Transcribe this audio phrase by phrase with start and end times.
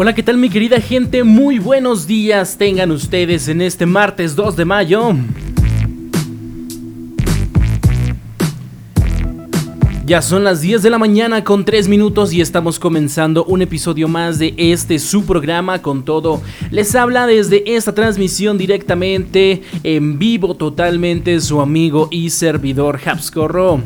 [0.00, 1.24] Hola, ¿qué tal mi querida gente?
[1.24, 5.12] Muy buenos días tengan ustedes en este martes 2 de mayo.
[10.06, 14.06] Ya son las 10 de la mañana con 3 minutos y estamos comenzando un episodio
[14.06, 16.42] más de este su programa con todo.
[16.70, 23.82] Les habla desde esta transmisión directamente en vivo totalmente su amigo y servidor Habscorro.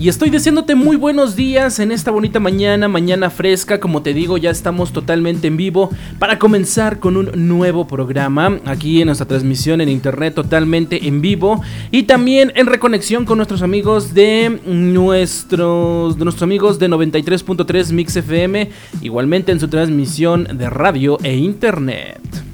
[0.00, 4.38] Y estoy deseándote muy buenos días en esta bonita mañana, mañana fresca, como te digo,
[4.38, 5.90] ya estamos totalmente en vivo
[6.20, 11.62] para comenzar con un nuevo programa aquí en nuestra transmisión en internet totalmente en vivo
[11.90, 18.14] y también en reconexión con nuestros amigos de nuestros de nuestros amigos de 93.3 Mix
[18.14, 18.70] FM,
[19.02, 22.47] igualmente en su transmisión de radio e internet.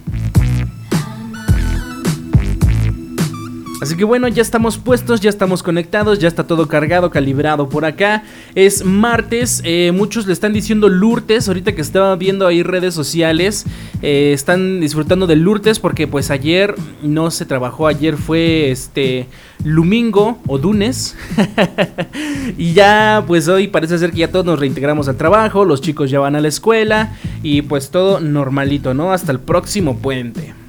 [3.85, 7.85] Así que bueno, ya estamos puestos, ya estamos conectados, ya está todo cargado, calibrado por
[7.85, 8.23] acá.
[8.55, 13.67] Es martes, eh, muchos le están diciendo Lourdes, ahorita que estaba viendo ahí redes sociales,
[14.01, 19.27] eh, están disfrutando de Lourdes porque pues ayer no se trabajó, ayer fue este
[19.64, 21.14] Lumingo o Dunes.
[22.57, 26.11] y ya pues hoy parece ser que ya todos nos reintegramos al trabajo, los chicos
[26.11, 29.13] ya van a la escuela y pues todo normalito, ¿no?
[29.13, 30.64] Hasta el próximo puente.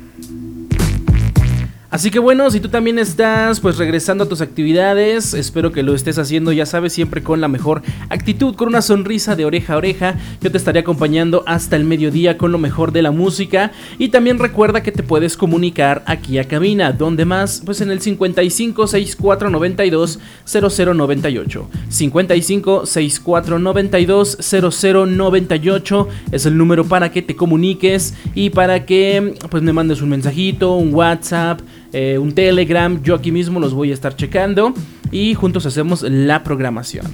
[1.96, 5.96] Así que bueno, si tú también estás pues regresando a tus actividades, espero que lo
[5.96, 9.78] estés haciendo, ya sabes, siempre con la mejor actitud, con una sonrisa de oreja a
[9.78, 10.16] oreja.
[10.42, 14.40] Yo te estaré acompañando hasta el mediodía con lo mejor de la música y también
[14.40, 19.50] recuerda que te puedes comunicar aquí a cabina, donde más, pues en el 55 64
[19.50, 21.70] 92 0098.
[21.88, 29.64] 55 64 92 0098 es el número para que te comuniques y para que pues
[29.64, 31.62] me mandes un mensajito, un WhatsApp
[31.98, 33.02] eh, un Telegram.
[33.02, 34.74] Yo aquí mismo los voy a estar checando
[35.12, 37.06] y juntos hacemos la programación.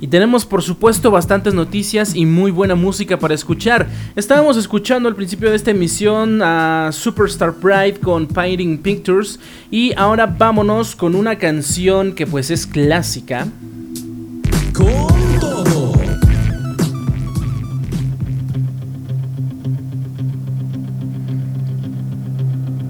[0.00, 3.88] Y tenemos por supuesto bastantes noticias y muy buena música para escuchar.
[4.14, 9.40] Estábamos escuchando al principio de esta emisión a Superstar Pride con Painting Pictures
[9.72, 13.48] y ahora vámonos con una canción que pues es clásica.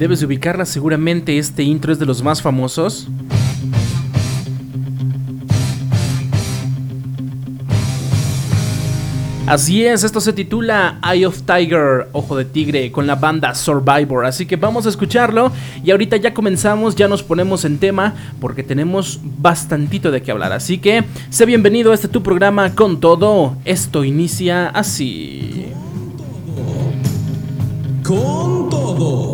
[0.04, 3.08] Debes ubicarla seguramente, este intro es de los más famosos.
[9.46, 14.26] Así es, esto se titula Eye of Tiger, Ojo de Tigre, con la banda Survivor.
[14.26, 15.50] Así que vamos a escucharlo
[15.82, 18.12] y ahorita ya comenzamos, ya nos ponemos en tema
[18.42, 20.52] porque tenemos bastantito de qué hablar.
[20.52, 23.56] Así que sé bienvenido a este tu programa con todo.
[23.64, 25.64] Esto inicia así.
[28.02, 29.33] Con todo.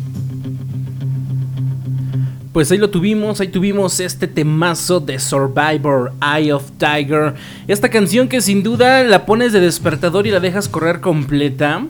[2.53, 7.35] Pues ahí lo tuvimos, ahí tuvimos este temazo de Survivor, Eye of Tiger.
[7.69, 11.85] Esta canción que sin duda la pones de despertador y la dejas correr completa.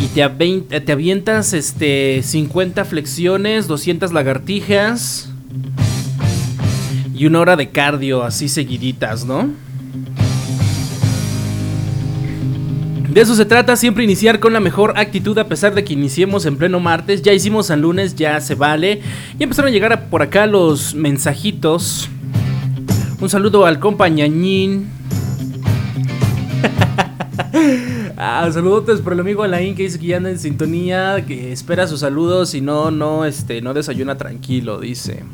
[0.00, 5.30] Y te, te avientas este, 50 flexiones, 200 lagartijas.
[7.12, 9.50] Y una hora de cardio así seguiditas, ¿no?
[13.16, 16.44] De eso se trata, siempre iniciar con la mejor actitud a pesar de que iniciemos
[16.44, 17.22] en pleno martes.
[17.22, 19.00] Ya hicimos San Lunes, ya se vale.
[19.38, 22.10] Y empezaron a llegar por acá los mensajitos.
[23.18, 24.90] Un saludo al compañañín.
[28.18, 31.86] ah, saludotes por el amigo Alain que dice que ya anda en sintonía, que espera
[31.86, 35.24] sus saludos y no, no, este, no desayuna tranquilo, dice.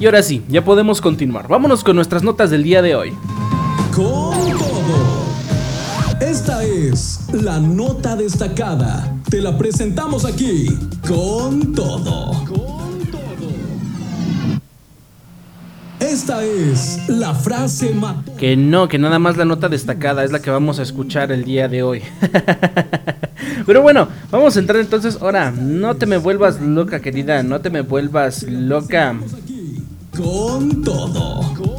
[0.00, 1.48] Y ahora sí, ya podemos continuar.
[1.48, 3.12] Vámonos con nuestras notas del día de hoy.
[6.20, 9.12] Esta es la nota destacada.
[9.30, 10.68] Te la presentamos aquí
[11.06, 12.77] con todo.
[16.08, 17.94] Esta es la frase
[18.38, 21.44] Que no, que nada más la nota destacada es la que vamos a escuchar el
[21.44, 22.02] día de hoy.
[23.66, 25.18] Pero bueno, vamos a entrar entonces.
[25.20, 27.42] Ahora, no te me vuelvas loca, querida.
[27.42, 29.16] No te me vuelvas loca.
[30.16, 31.77] Con todo.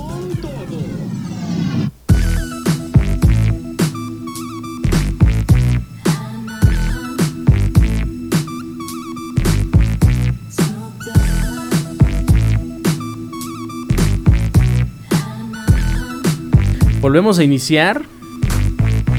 [17.02, 18.02] Volvemos a iniciar.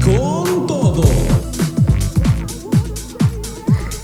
[0.05, 1.01] Con todo.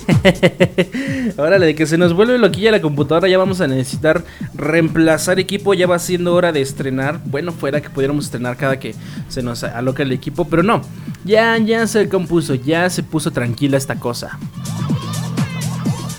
[1.37, 4.23] Órale, de que se nos vuelve loquilla la computadora, ya vamos a necesitar
[4.55, 7.21] reemplazar equipo, ya va siendo hora de estrenar.
[7.25, 8.95] Bueno, fuera que pudiéramos estrenar cada que
[9.29, 10.81] se nos aloca el equipo, pero no.
[11.23, 14.39] Ya, ya se compuso, ya se puso tranquila esta cosa.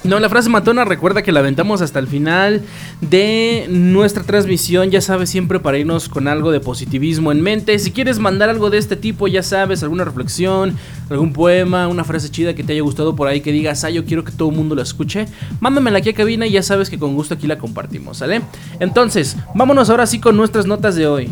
[0.05, 2.63] No, la frase matona recuerda que la aventamos hasta el final
[3.01, 4.91] de nuestra transmisión.
[4.91, 7.79] Ya sabes, siempre para irnos con algo de positivismo en mente.
[7.79, 10.77] Si quieres mandar algo de este tipo, ya sabes, alguna reflexión,
[11.11, 14.05] algún poema, una frase chida que te haya gustado por ahí, que digas, ah, yo
[14.05, 15.27] quiero que todo el mundo la escuche,
[15.61, 18.43] mándamela aquí a cabina y ya sabes que con gusto aquí la compartimos, ¿sale?
[18.81, 21.31] Entonces, vámonos ahora sí con nuestras notas de hoy.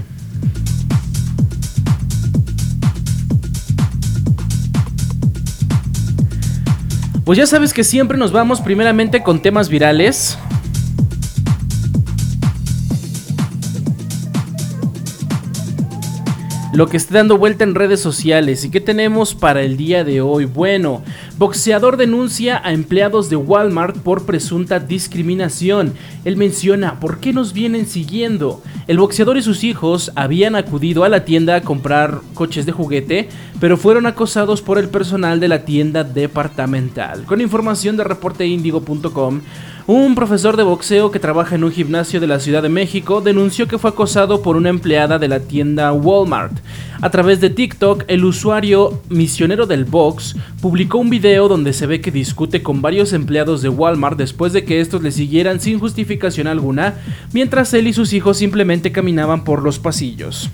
[7.25, 10.39] Pues ya sabes que siempre nos vamos primeramente con temas virales.
[16.77, 18.63] Lo que está dando vuelta en redes sociales.
[18.67, 20.45] ¿Y qué tenemos para el día de hoy?
[20.45, 21.03] Bueno,
[21.39, 25.93] boxeador denuncia a empleados de Walmart por presunta discriminación.
[26.25, 28.63] Él menciona, ¿por qué nos vienen siguiendo?
[28.87, 33.29] El boxeador y sus hijos habían acudido a la tienda a comprar coches de juguete,
[33.61, 37.25] pero fueron acosados por el personal de la tienda departamental.
[37.25, 39.41] Con información de reporteindigo.com,
[39.89, 43.69] un profesor de boxeo que trabaja en un gimnasio de la Ciudad de México denunció
[43.69, 46.59] que fue acosado por una empleada de la tienda Walmart.
[47.01, 52.01] A través de TikTok, el usuario misionero del box publicó un video donde se ve
[52.01, 56.47] que discute con varios empleados de Walmart después de que estos le siguieran sin justificación
[56.47, 56.95] alguna,
[57.33, 60.51] mientras él y sus hijos simplemente caminaban por los pasillos.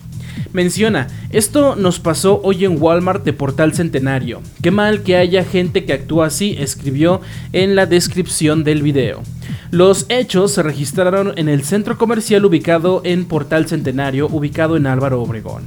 [0.52, 4.42] Menciona, esto nos pasó hoy en Walmart de Portal Centenario.
[4.62, 7.20] Qué mal que haya gente que actúa así, escribió
[7.52, 9.22] en la descripción del video.
[9.70, 15.22] Los hechos se registraron en el centro comercial ubicado en Portal Centenario, ubicado en Álvaro
[15.22, 15.62] Obregón.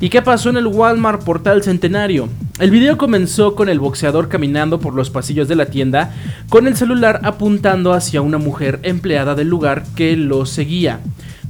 [0.00, 2.30] ¿Y qué pasó en el Walmart Portal Centenario?
[2.58, 6.14] El video comenzó con el boxeador caminando por los pasillos de la tienda
[6.48, 11.00] con el celular apuntando hacia una mujer empleada del lugar que lo seguía.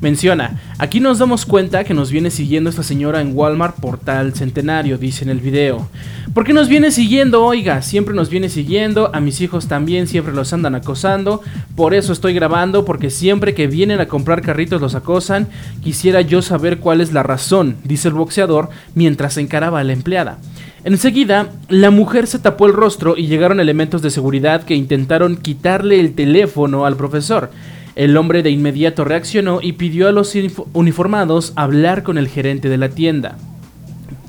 [0.02, 4.98] Menciona, aquí nos damos cuenta que nos viene siguiendo esta señora en Walmart Portal Centenario,
[4.98, 5.88] dice en el video.
[6.34, 7.44] ¿Por qué nos viene siguiendo?
[7.44, 11.40] Oiga, siempre nos viene siguiendo, a mis hijos también siempre los andan acosando,
[11.76, 15.46] por eso estoy grabando, porque siempre que vienen a comprar carritos los acosan,
[15.84, 20.38] quisiera yo saber cuál es la razón, dice el boxeador mientras encaraba a la empleada.
[20.82, 26.00] Enseguida, la mujer se tapó el rostro y llegaron elementos de seguridad que intentaron quitarle
[26.00, 27.50] el teléfono al profesor.
[27.94, 30.34] El hombre de inmediato reaccionó y pidió a los
[30.72, 33.36] uniformados hablar con el gerente de la tienda.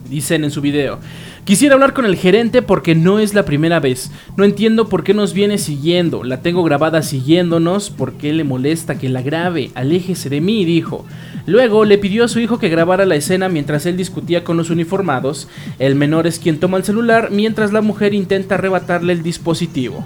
[0.10, 1.00] Dicen en su video,
[1.46, 4.12] quisiera hablar con el gerente porque no es la primera vez.
[4.36, 6.25] No entiendo por qué nos viene siguiendo.
[6.25, 7.89] La tengo grabada siguiéndonos.
[7.89, 9.72] ¿Por qué le molesta que la grabe?
[9.75, 11.05] Aléjese de mí, dijo.
[11.46, 14.72] Luego le pidió a su hijo que grabara la escena mientras él discutía con los
[14.72, 15.48] uniformados.
[15.79, 20.05] El menor es quien toma el celular mientras la mujer intenta arrebatarle el dispositivo.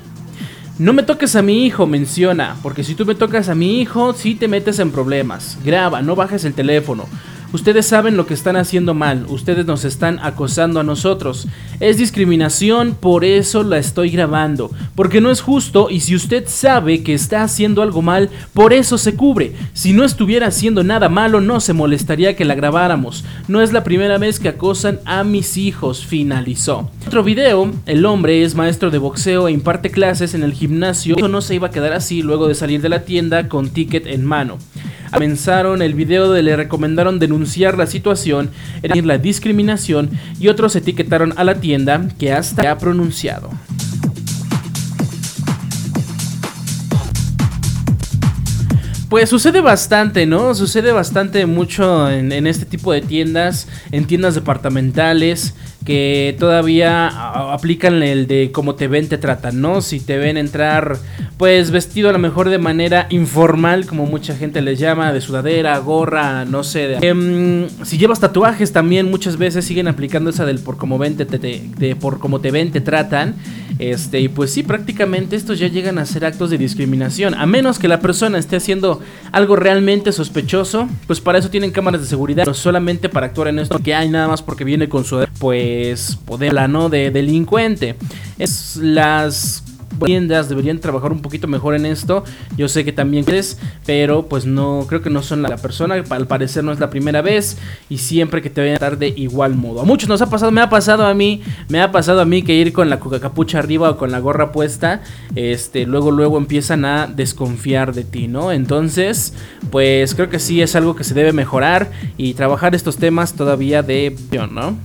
[0.79, 4.13] No me toques a mi hijo, menciona, porque si tú me tocas a mi hijo,
[4.13, 5.57] sí te metes en problemas.
[5.65, 7.07] Graba, no bajes el teléfono.
[7.54, 11.48] Ustedes saben lo que están haciendo mal, ustedes nos están acosando a nosotros.
[11.80, 17.04] Es discriminación, por eso la estoy grabando, porque no es justo y si usted sabe
[17.04, 19.54] que está haciendo algo mal, por eso se cubre.
[19.74, 23.24] Si no estuviera haciendo nada malo, no se molestaría que la grabáramos.
[23.48, 26.92] No es la primera vez que acosan a mis hijos, finalizó.
[27.06, 31.16] Otro video, el hombre es maestro de boxeo e imparte clases en el gimnasio.
[31.16, 34.06] Eso no se iba a quedar así luego de salir de la tienda con ticket
[34.06, 34.58] en mano.
[35.12, 38.50] Comenzaron el video de le recomendaron denunciar la situación,
[38.82, 43.51] la discriminación y otros etiquetaron a la tienda que hasta ha pronunciado.
[49.10, 50.53] Pues sucede bastante, ¿no?
[50.56, 55.53] Sucede bastante mucho en, en, este tipo de tiendas, en tiendas departamentales
[55.88, 57.08] que todavía
[57.53, 59.79] aplican el de cómo te ven, te tratan, ¿no?
[59.79, 60.98] Si te ven entrar,
[61.38, 65.77] pues vestido a lo mejor de manera informal, como mucha gente les llama, de sudadera,
[65.77, 66.98] gorra, no sé.
[67.00, 71.25] Em, si llevas tatuajes también, muchas veces siguen aplicando esa del por cómo ven, te,
[71.25, 73.36] de por cómo te ven, te tratan.
[73.79, 77.34] Este, y pues sí, prácticamente estos ya llegan a ser actos de discriminación.
[77.36, 79.00] A menos que la persona esté haciendo
[79.32, 83.60] algo realmente sospechoso, pues para eso tienen cámaras de seguridad, no solamente para actuar en
[83.60, 85.76] esto que hay nada más porque viene con su pues
[86.25, 87.96] poder plano de delincuente.
[88.38, 89.63] Es las
[90.05, 92.24] tiendas deberían trabajar un poquito mejor en esto.
[92.55, 96.27] Yo sé que también crees, pero pues no creo que no son la persona, al
[96.27, 97.57] parecer no es la primera vez
[97.89, 99.81] y siempre que te vayan a dar de igual modo.
[99.81, 102.43] A muchos nos ha pasado, me ha pasado a mí, me ha pasado a mí
[102.43, 105.01] que ir con la capucha arriba o con la gorra puesta,
[105.36, 108.51] este, luego luego empiezan a desconfiar de ti, ¿no?
[108.51, 109.34] Entonces,
[109.72, 113.84] pues creo que sí es algo que se debe mejorar y trabajar estos temas todavía
[113.84, 114.15] de,
[114.51, 114.75] ¿no?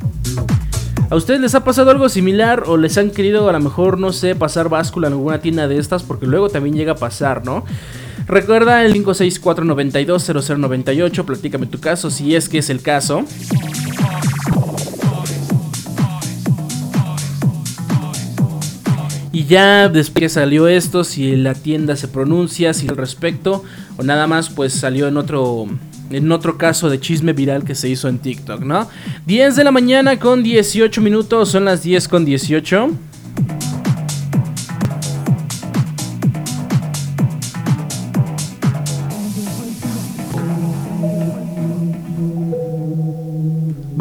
[1.13, 4.15] ¿A ustedes les ha pasado algo similar o les han querido a lo mejor, no
[4.15, 6.03] sé, pasar báscula en alguna tienda de estas?
[6.03, 7.67] Porque luego también llega a pasar, ¿no?
[8.27, 13.25] Recuerda el 564-920098, platícame tu caso si es que es el caso.
[19.33, 23.63] Y ya después que salió esto, si la tienda se pronuncia, si al respecto,
[23.99, 25.67] o nada más pues salió en otro
[26.13, 28.89] en otro caso de chisme viral que se hizo en TikTok, ¿no?
[29.27, 32.91] 10 de la mañana con 18 minutos, son las 10 con 18.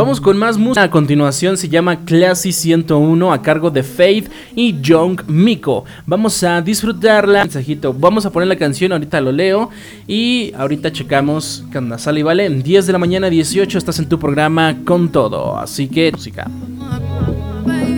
[0.02, 0.82] Vamos con más música.
[0.82, 5.86] A continuación se llama Classy 101 a cargo de Faith y Young Miko.
[6.08, 7.44] Vamos a disfrutarla.
[7.44, 7.94] Mensajito.
[7.94, 9.70] Vamos a poner la canción, ahorita lo leo.
[10.08, 12.00] Y ahorita checamos onda.
[12.00, 12.50] Sale y vale.
[12.50, 13.78] 10 de la mañana, 18.
[13.78, 15.56] Estás en tu programa con todo.
[15.56, 16.50] Así que, música.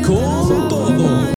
[0.06, 1.34] Con todo.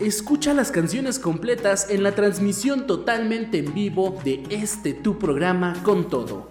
[0.00, 6.08] Escucha las canciones completas en la transmisión totalmente en vivo de este tu programa con
[6.08, 6.50] todo.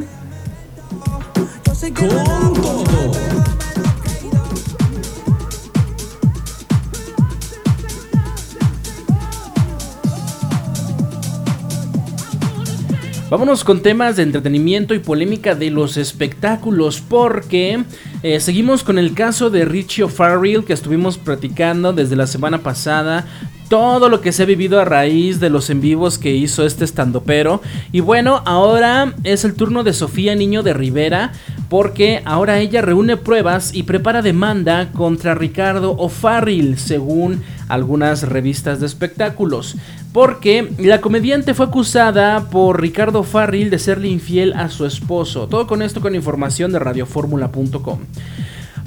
[13.29, 17.83] Vámonos con temas de entretenimiento y polémica de los espectáculos porque
[18.23, 23.25] eh, seguimos con el caso de Richie O'Farrell que estuvimos platicando desde la semana pasada
[23.67, 26.85] todo lo que se ha vivido a raíz de los en vivos que hizo este
[26.85, 27.61] estandopero.
[27.91, 31.31] Y bueno, ahora es el turno de Sofía Niño de Rivera,
[31.69, 38.85] porque ahora ella reúne pruebas y prepara demanda contra Ricardo O'Farrill, según algunas revistas de
[38.85, 39.75] espectáculos.
[40.13, 45.47] Porque la comediante fue acusada por Ricardo O'Farrill de serle infiel a su esposo.
[45.47, 47.99] Todo con esto con información de radioformula.com.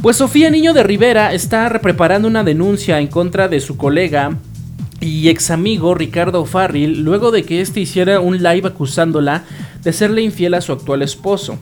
[0.00, 4.38] Pues Sofía Niño de Rivera está preparando una denuncia en contra de su colega
[5.00, 9.45] y ex amigo Ricardo Farril luego de que este hiciera un live acusándola
[9.83, 11.59] de serle infiel a su actual esposo.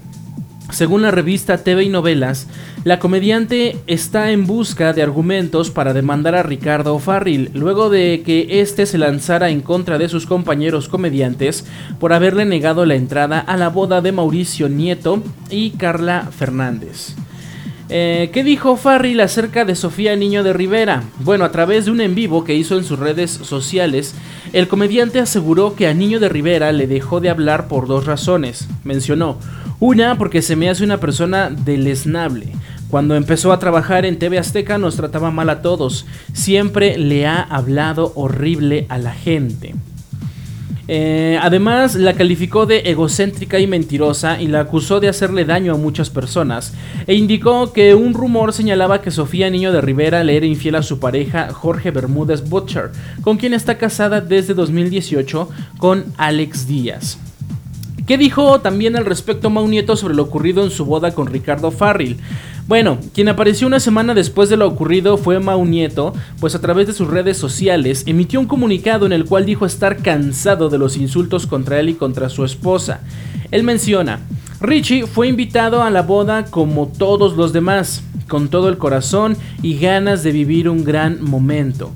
[0.71, 2.49] Según la revista TV y Novelas,
[2.85, 8.61] la comediante está en busca de argumentos para demandar a Ricardo Farril luego de que
[8.61, 11.65] éste se lanzara en contra de sus compañeros comediantes
[12.01, 17.15] por haberle negado la entrada a la boda de Mauricio Nieto y Carla Fernández.
[17.91, 21.03] Eh, ¿Qué dijo Farril acerca de Sofía Niño de Rivera?
[21.21, 24.15] Bueno, a través de un en vivo que hizo en sus redes sociales,
[24.55, 28.69] el comediante aseguró que a Niño de Rivera le dejó de hablar por dos razones.
[28.85, 29.39] Mencionó,
[29.85, 32.47] una porque se me hace una persona deleznable.
[32.89, 36.07] Cuando empezó a trabajar en TV Azteca nos trataba mal a todos.
[36.33, 39.75] Siempre le ha hablado horrible a la gente.
[40.89, 45.79] Eh, además, la calificó de egocéntrica y mentirosa y la acusó de hacerle daño a
[45.79, 46.73] muchas personas.
[47.07, 50.83] E indicó que un rumor señalaba que Sofía Niño de Rivera le era infiel a
[50.83, 57.19] su pareja Jorge Bermúdez Butcher, con quien está casada desde 2018 con Alex Díaz.
[58.07, 61.71] ¿Qué dijo también al respecto Mau Nieto sobre lo ocurrido en su boda con Ricardo
[61.71, 62.19] Farril?
[62.69, 66.87] Bueno, quien apareció una semana después de lo ocurrido fue Mau Nieto, pues a través
[66.87, 70.99] de sus redes sociales emitió un comunicado en el cual dijo estar cansado de los
[70.99, 73.01] insultos contra él y contra su esposa.
[73.51, 74.21] Él menciona,
[74.61, 79.79] Richie fue invitado a la boda como todos los demás, con todo el corazón y
[79.79, 81.91] ganas de vivir un gran momento.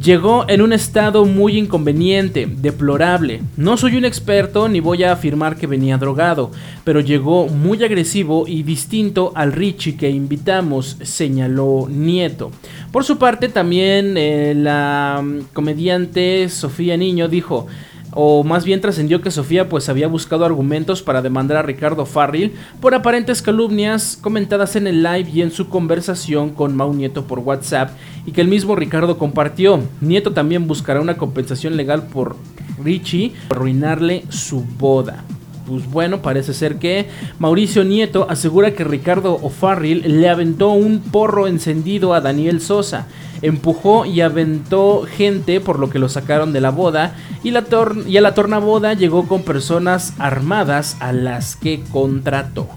[0.00, 3.42] Llegó en un estado muy inconveniente, deplorable.
[3.58, 6.50] No soy un experto ni voy a afirmar que venía drogado,
[6.82, 12.50] pero llegó muy agresivo y distinto al Richie que invitamos, señaló Nieto.
[12.90, 17.66] Por su parte, también eh, la mm, comediante Sofía Niño dijo,
[18.12, 22.54] o más bien trascendió que Sofía pues había buscado argumentos para demandar a Ricardo Farril
[22.80, 27.40] por aparentes calumnias comentadas en el live y en su conversación con Mau Nieto por
[27.40, 27.90] WhatsApp
[28.26, 29.80] y que el mismo Ricardo compartió.
[30.00, 32.36] Nieto también buscará una compensación legal por
[32.82, 35.24] Richie por arruinarle su boda.
[35.72, 37.08] Pues bueno, parece ser que
[37.38, 43.06] Mauricio Nieto asegura que Ricardo O'Farrill le aventó un porro encendido a Daniel Sosa
[43.40, 47.64] empujó y aventó gente por lo que lo sacaron de la boda y, la
[48.06, 52.68] y a la tornaboda llegó con personas armadas a las que contrató.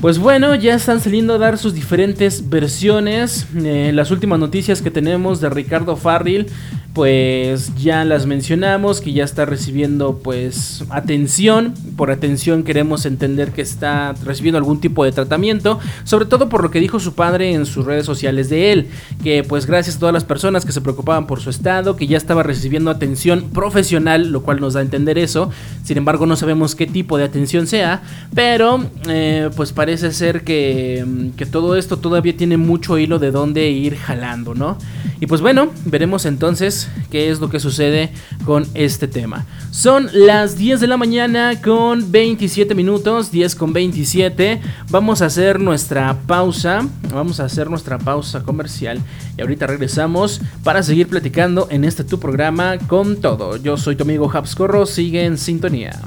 [0.00, 3.46] Pues bueno, ya están saliendo a dar sus diferentes versiones.
[3.56, 6.46] Eh, las últimas noticias que tenemos de Ricardo Farril
[6.94, 11.74] pues ya las mencionamos, que ya está recibiendo pues atención.
[11.96, 16.70] Por atención queremos entender que está recibiendo algún tipo de tratamiento, sobre todo por lo
[16.70, 18.88] que dijo su padre en sus redes sociales de él,
[19.22, 22.16] que pues gracias a todas las personas que se preocupaban por su estado, que ya
[22.16, 25.50] estaba recibiendo atención profesional, lo cual nos da a entender eso.
[25.84, 28.02] Sin embargo, no sabemos qué tipo de atención sea,
[28.34, 33.70] pero eh, pues parece ser que, que todo esto todavía tiene mucho hilo de dónde
[33.70, 34.78] ir jalando, ¿no?
[35.20, 38.12] Y pues bueno, veremos entonces qué es lo que sucede
[38.44, 39.46] con este tema.
[39.70, 44.60] Son las 10 de la mañana con 27 minutos, 10 con 27.
[44.90, 49.00] Vamos a hacer nuestra pausa, vamos a hacer nuestra pausa comercial
[49.36, 53.56] y ahorita regresamos para seguir platicando en este tu programa con todo.
[53.56, 56.00] Yo soy tu amigo Habscorro, sigue en sintonía.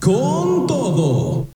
[0.00, 1.55] Con todo.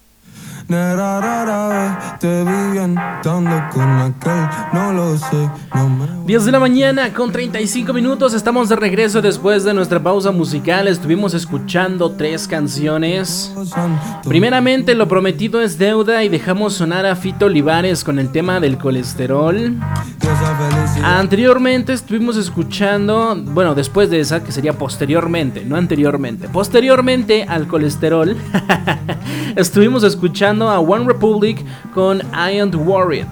[0.71, 2.45] Te
[3.73, 4.15] con
[4.73, 5.49] no lo sé.
[6.25, 10.87] 10 de la mañana con 35 minutos, estamos de regreso después de nuestra pausa musical.
[10.87, 13.53] Estuvimos escuchando tres canciones.
[14.23, 18.77] Primeramente, Lo prometido es deuda y dejamos sonar a Fito Olivares con el tema del
[18.77, 19.75] colesterol.
[21.03, 28.37] Anteriormente estuvimos escuchando, bueno, después de esa, que sería posteriormente, no anteriormente, posteriormente al colesterol,
[29.55, 33.27] estuvimos escuchando a One Republic con I Am Worried.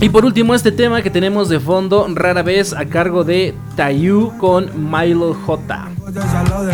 [0.00, 4.36] Y por último, este tema que tenemos de fondo, rara vez a cargo de Tayu
[4.36, 5.88] con Milo J.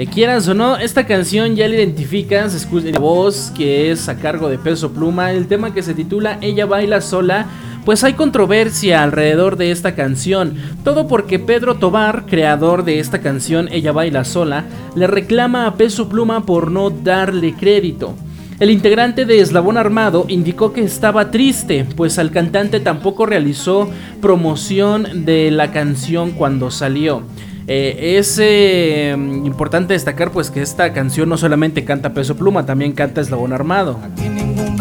[0.00, 4.16] Eh, quieras o no, esta canción ya la identificas, escucha la voz que es a
[4.16, 7.44] cargo de Peso Pluma, el tema que se titula Ella baila sola
[7.84, 13.68] pues hay controversia alrededor de esta canción, todo porque Pedro Tobar, creador de esta canción
[13.70, 14.64] Ella baila sola,
[14.96, 18.14] le reclama a Peso Pluma por no darle crédito.
[18.58, 23.90] El integrante de Eslabón Armado indicó que estaba triste, pues al cantante tampoco realizó
[24.22, 27.22] promoción de la canción cuando salió.
[27.66, 32.92] Eh, es eh, importante destacar pues que esta canción no solamente canta Peso Pluma, también
[32.92, 34.00] canta Eslabón Armado.
[34.02, 34.76] Aquí ningún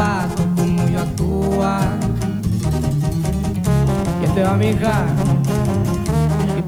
[0.91, 1.99] yo actúa.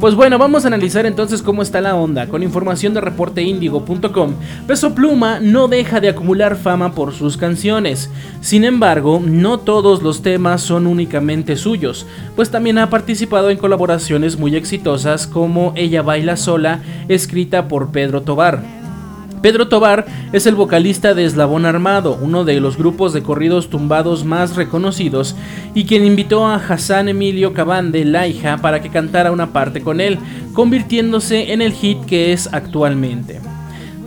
[0.01, 2.25] Pues bueno, vamos a analizar entonces cómo está la onda.
[2.25, 4.33] Con información de reporteindigo.com,
[4.65, 8.09] Peso Pluma no deja de acumular fama por sus canciones.
[8.41, 14.39] Sin embargo, no todos los temas son únicamente suyos, pues también ha participado en colaboraciones
[14.39, 18.80] muy exitosas como Ella baila sola, escrita por Pedro Tobar.
[19.41, 24.23] Pedro Tobar es el vocalista de Eslabón Armado, uno de los grupos de corridos tumbados
[24.23, 25.35] más reconocidos,
[25.73, 30.19] y quien invitó a Hassan Emilio Cabande Laija para que cantara una parte con él,
[30.53, 33.50] convirtiéndose en el hit que es actualmente.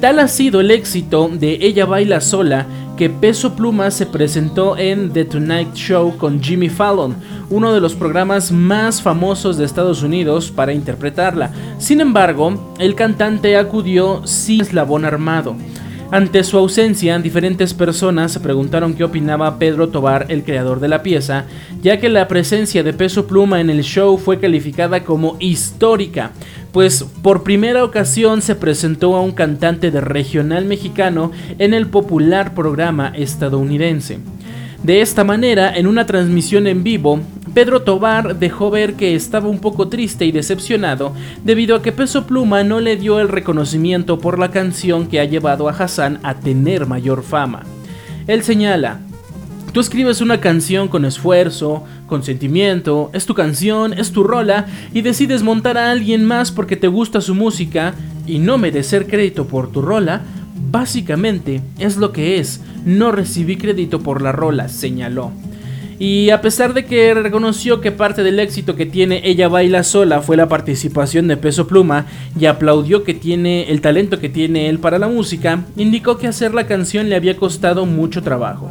[0.00, 5.12] Tal ha sido el éxito de Ella Baila Sola que Peso Pluma se presentó en
[5.12, 7.16] The Tonight Show con Jimmy Fallon,
[7.50, 11.50] uno de los programas más famosos de Estados Unidos para interpretarla.
[11.78, 15.56] Sin embargo, el cantante acudió sin eslabón armado.
[16.10, 21.46] Ante su ausencia, diferentes personas preguntaron qué opinaba Pedro Tobar, el creador de la pieza,
[21.82, 26.30] ya que la presencia de Peso Pluma en el show fue calificada como histórica,
[26.72, 32.54] pues por primera ocasión se presentó a un cantante de regional mexicano en el popular
[32.54, 34.18] programa estadounidense.
[34.84, 37.18] De esta manera, en una transmisión en vivo,
[37.54, 41.14] Pedro Tobar dejó ver que estaba un poco triste y decepcionado
[41.44, 45.24] debido a que Peso Pluma no le dio el reconocimiento por la canción que ha
[45.24, 47.62] llevado a Hassan a tener mayor fama.
[48.26, 49.00] Él señala,
[49.72, 55.02] Tú escribes una canción con esfuerzo, con sentimiento, es tu canción, es tu rola, y
[55.02, 57.92] decides montar a alguien más porque te gusta su música
[58.24, 60.22] y no merecer crédito por tu rola,
[60.70, 65.32] básicamente es lo que es, no recibí crédito por la rola, señaló.
[65.98, 70.22] Y a pesar de que reconoció que parte del éxito que tiene Ella Baila Sola
[70.22, 72.06] fue la participación de Peso Pluma
[72.38, 76.52] y aplaudió que tiene el talento que tiene él para la música, indicó que hacer
[76.52, 78.70] la canción le había costado mucho trabajo.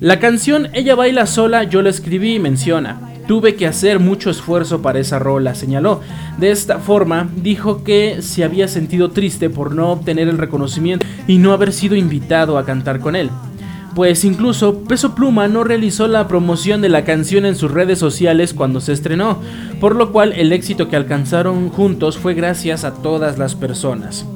[0.00, 3.00] La canción Ella Baila Sola yo la escribí y menciona.
[3.26, 6.00] Tuve que hacer mucho esfuerzo para esa rola, señaló.
[6.38, 11.38] De esta forma, dijo que se había sentido triste por no obtener el reconocimiento y
[11.38, 13.30] no haber sido invitado a cantar con él
[13.94, 18.54] pues incluso Peso Pluma no realizó la promoción de la canción en sus redes sociales
[18.54, 19.38] cuando se estrenó,
[19.80, 24.26] por lo cual el éxito que alcanzaron juntos fue gracias a todas las personas.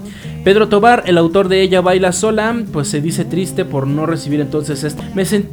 [0.47, 4.41] Pedro Tobar, el autor de Ella Baila Sola, pues se dice triste por no recibir
[4.41, 5.03] entonces esto.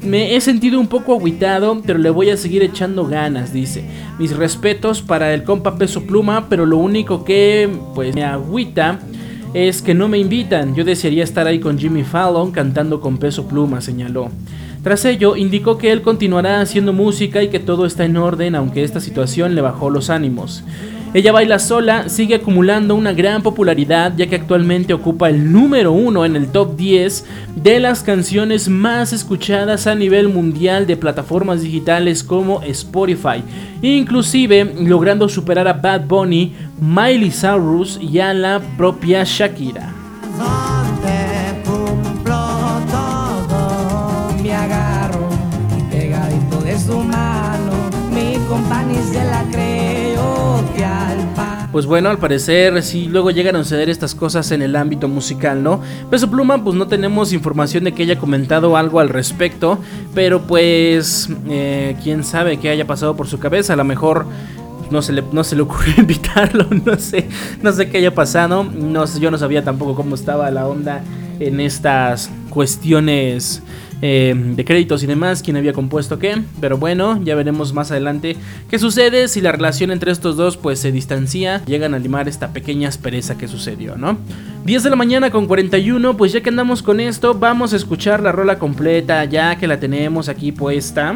[0.04, 3.84] Me, he sentido un poco aguitado, pero le voy a seguir echando ganas, dice.
[4.20, 9.00] Mis respetos para el compa Peso Pluma, pero lo único que pues me agüita
[9.54, 10.76] es que no me invitan.
[10.76, 14.30] Yo desearía estar ahí con Jimmy Fallon cantando con peso pluma, señaló.
[14.84, 18.84] Tras ello, indicó que él continuará haciendo música y que todo está en orden, aunque
[18.84, 20.64] esta situación le bajó los ánimos.
[21.14, 26.26] Ella baila sola, sigue acumulando una gran popularidad ya que actualmente ocupa el número uno
[26.26, 32.24] en el top 10 de las canciones más escuchadas a nivel mundial de plataformas digitales
[32.24, 33.44] como Spotify,
[33.84, 40.03] inclusive logrando superar a Bad Bunny, Miley Cyrus y a la propia Shakira.
[51.74, 55.64] Pues bueno, al parecer sí luego llegan a suceder estas cosas en el ámbito musical,
[55.64, 55.82] ¿no?
[56.12, 59.80] Peso Pluma, pues no tenemos información de que haya comentado algo al respecto,
[60.14, 64.28] pero pues eh, quién sabe qué haya pasado por su cabeza, a lo mejor
[64.92, 67.28] no se le, no se le ocurrió invitarlo, no sé,
[67.64, 71.04] no sé qué haya pasado, no yo no sabía tampoco cómo estaba la onda
[71.40, 73.64] en estas cuestiones
[74.06, 76.44] eh, de créditos y demás, quién había compuesto qué.
[76.60, 78.36] Pero bueno, ya veremos más adelante
[78.70, 82.52] qué sucede si la relación entre estos dos pues se distancia, llegan a limar esta
[82.52, 84.18] pequeña aspereza que sucedió, ¿no?
[84.66, 88.22] 10 de la mañana con 41, pues ya que andamos con esto, vamos a escuchar
[88.22, 91.16] la rola completa ya que la tenemos aquí puesta.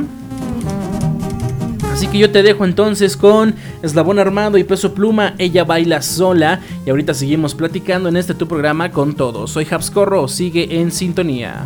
[1.91, 6.61] Así que yo te dejo entonces con Eslabón Armado y Peso Pluma, ella baila sola.
[6.85, 9.51] Y ahorita seguimos platicando en este tu programa con todos.
[9.51, 11.65] Soy Habscorro, sigue en sintonía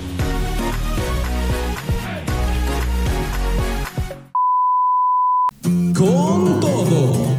[6.01, 7.31] Con todo.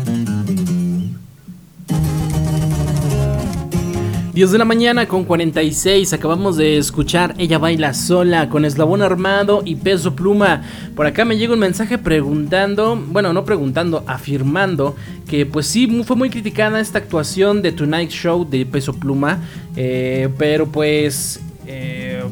[4.34, 9.62] 10 de la mañana con 46, acabamos de escuchar Ella baila sola con eslabón armado
[9.64, 10.62] y peso pluma.
[10.94, 14.94] Por acá me llega un mensaje preguntando, bueno, no preguntando, afirmando
[15.26, 19.40] que pues sí, fue muy criticada esta actuación de Tonight Show de peso pluma,
[19.74, 21.40] eh, pero pues...
[21.66, 22.22] Eh,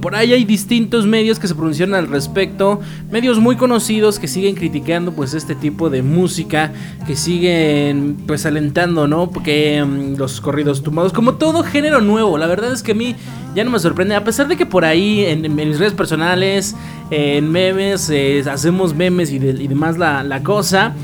[0.00, 2.80] por ahí hay distintos medios que se pronunciaron al respecto,
[3.10, 6.72] medios muy conocidos que siguen criticando pues este tipo de música,
[7.06, 9.30] que siguen pues alentando, ¿no?
[9.30, 13.16] Porque mm, los corridos tumbados, como todo género nuevo, la verdad es que a mí
[13.54, 16.74] ya no me sorprende, a pesar de que por ahí en, mis redes personales,
[17.10, 20.94] en memes, eh, hacemos memes y, demás la, la cosa.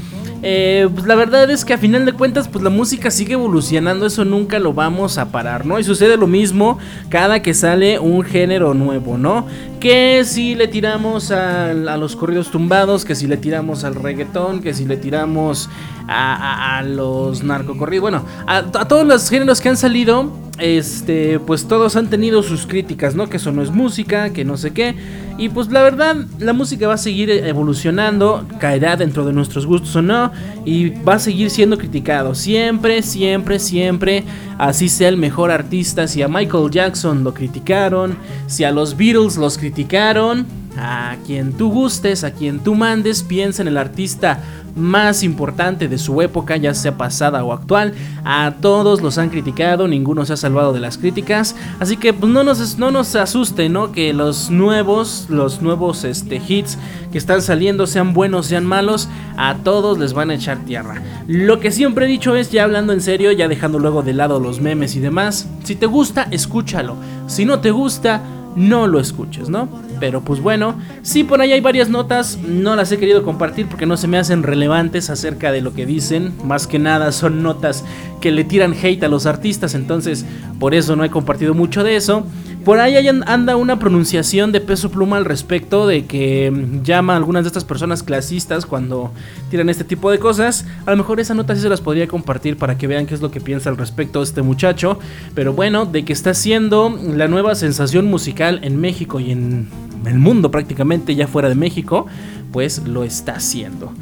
[0.42, 4.06] Eh, pues la verdad es que a final de cuentas, pues la música sigue evolucionando,
[4.06, 5.78] eso nunca lo vamos a parar, ¿no?
[5.78, 6.78] Y sucede lo mismo
[7.10, 9.46] cada que sale un género nuevo, ¿no?
[9.80, 14.72] Que si le tiramos a, los corridos tumbados, que si le tiramos al reggaetón, que
[14.72, 15.68] si le tiramos
[16.10, 22.08] a, los narcocorridos, bueno, a todos los géneros que han salido este, pues todos han
[22.08, 23.28] tenido sus críticas, ¿no?
[23.28, 24.94] Que eso no es música, que no sé qué.
[25.38, 29.96] Y pues la verdad, la música va a seguir evolucionando, caerá dentro de nuestros gustos
[29.96, 30.30] o no,
[30.66, 32.34] y va a seguir siendo criticado.
[32.34, 34.24] Siempre, siempre, siempre,
[34.58, 36.06] así sea el mejor artista.
[36.06, 41.70] Si a Michael Jackson lo criticaron, si a los Beatles los criticaron, a quien tú
[41.70, 44.40] gustes, a quien tú mandes, piensa en el artista
[44.76, 47.92] más importante de su época, ya sea pasada o actual.
[48.24, 51.56] A todos los han criticado, ninguno se ha salvado de las críticas.
[51.78, 53.92] Así que pues, no, nos, no nos asuste, ¿no?
[53.92, 56.78] Que los nuevos, los nuevos este, hits
[57.12, 61.02] que están saliendo, sean buenos, sean malos, a todos les van a echar tierra.
[61.26, 64.38] Lo que siempre he dicho es, ya hablando en serio, ya dejando luego de lado
[64.38, 66.96] los memes y demás, si te gusta, escúchalo.
[67.26, 68.22] Si no te gusta,
[68.54, 69.68] no lo escuches, ¿no?
[70.00, 73.86] Pero pues bueno, sí por ahí hay varias notas, no las he querido compartir porque
[73.86, 77.84] no se me hacen relevantes acerca de lo que dicen, más que nada son notas
[78.20, 80.24] que le tiran hate a los artistas, entonces
[80.58, 82.24] por eso no he compartido mucho de eso.
[82.64, 82.94] Por ahí
[83.26, 87.48] anda una pronunciación de peso pluma al respecto de que mm, llama a algunas de
[87.48, 89.12] estas personas clasistas cuando
[89.48, 90.66] tiran este tipo de cosas.
[90.84, 93.22] A lo mejor esa nota sí se las podría compartir para que vean qué es
[93.22, 94.98] lo que piensa al respecto este muchacho.
[95.34, 99.68] Pero bueno, de que está siendo la nueva sensación musical en México y en
[100.06, 102.06] el mundo prácticamente, ya fuera de México,
[102.52, 103.92] pues lo está haciendo.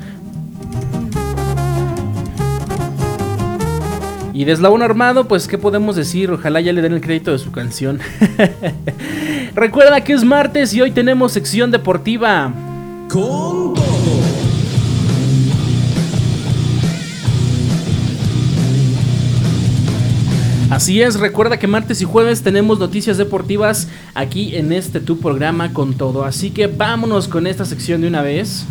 [4.38, 6.30] Y de Armado, pues, ¿qué podemos decir?
[6.30, 7.98] Ojalá ya le den el crédito de su canción.
[9.56, 12.52] Recuerda que es martes y hoy tenemos sección deportiva.
[13.10, 13.74] Con.
[20.70, 25.72] Así es, recuerda que martes y jueves tenemos noticias deportivas aquí en este tu programa
[25.72, 26.24] con todo.
[26.24, 28.66] Así que vámonos con esta sección de una vez.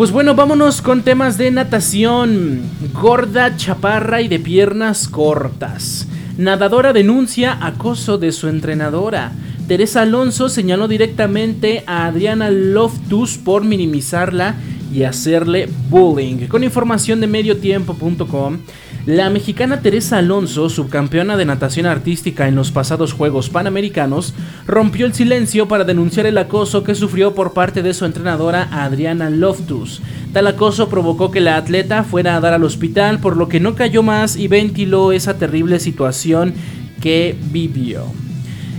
[0.00, 2.62] pues bueno, vámonos con temas de natación.
[2.94, 6.06] Gorda, chaparra y de piernas cortas.
[6.38, 9.32] Nadadora denuncia acoso de su entrenadora.
[9.70, 14.56] Teresa Alonso señaló directamente a Adriana Loftus por minimizarla
[14.92, 16.48] y hacerle bullying.
[16.48, 18.58] Con información de mediotiempo.com,
[19.06, 24.34] la mexicana Teresa Alonso, subcampeona de natación artística en los pasados Juegos Panamericanos,
[24.66, 29.30] rompió el silencio para denunciar el acoso que sufrió por parte de su entrenadora Adriana
[29.30, 30.02] Loftus.
[30.32, 33.76] Tal acoso provocó que la atleta fuera a dar al hospital, por lo que no
[33.76, 36.54] cayó más y ventiló esa terrible situación
[37.00, 38.06] que vivió.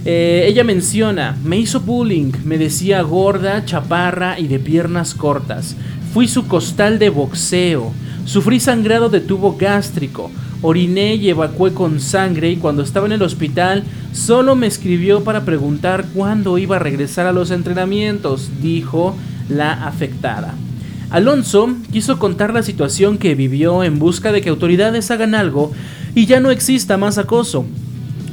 [0.04, 5.76] Eh, ella menciona, me hizo bullying, me decía gorda, chaparra y de piernas cortas.
[6.14, 7.92] Fui su costal de boxeo.
[8.26, 10.32] Sufrí sangrado de tubo gástrico.
[10.64, 15.46] Oriné y evacué con sangre y cuando estaba en el hospital solo me escribió para
[15.46, 19.16] preguntar cuándo iba a regresar a los entrenamientos, dijo
[19.50, 20.54] la afectada.
[21.10, 25.72] Alonso quiso contar la situación que vivió en busca de que autoridades hagan algo
[26.16, 27.66] y ya no exista más acoso,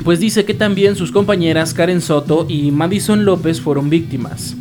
[0.08, 4.56] pues dice que también sus compañeras Karen Soto y Madison López fueron víctimas.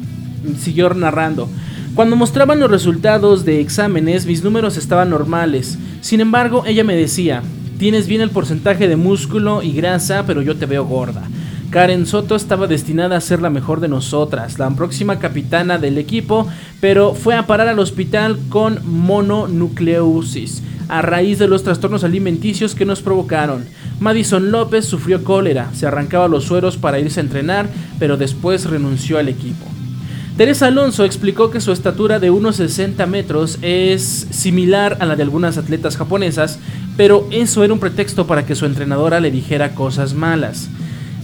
[0.60, 1.48] Siguió narrando.
[1.96, 5.78] Cuando mostraban los resultados de exámenes, mis números estaban normales.
[6.02, 7.44] Sin embargo, ella me decía,
[7.80, 11.24] tienes bien el porcentaje de músculo y grasa, pero yo te veo gorda.
[11.70, 16.46] Karen Soto estaba destinada a ser la mejor de nosotras, la próxima capitana del equipo,
[16.82, 22.86] pero fue a parar al hospital con mononucleosis a raíz de los trastornos alimenticios que
[22.86, 23.66] nos provocaron.
[24.00, 29.18] Madison López sufrió cólera, se arrancaba los sueros para irse a entrenar, pero después renunció
[29.18, 29.66] al equipo.
[30.38, 35.24] Teresa Alonso explicó que su estatura de unos 60 metros es similar a la de
[35.24, 36.60] algunas atletas japonesas,
[36.96, 40.70] pero eso era un pretexto para que su entrenadora le dijera cosas malas.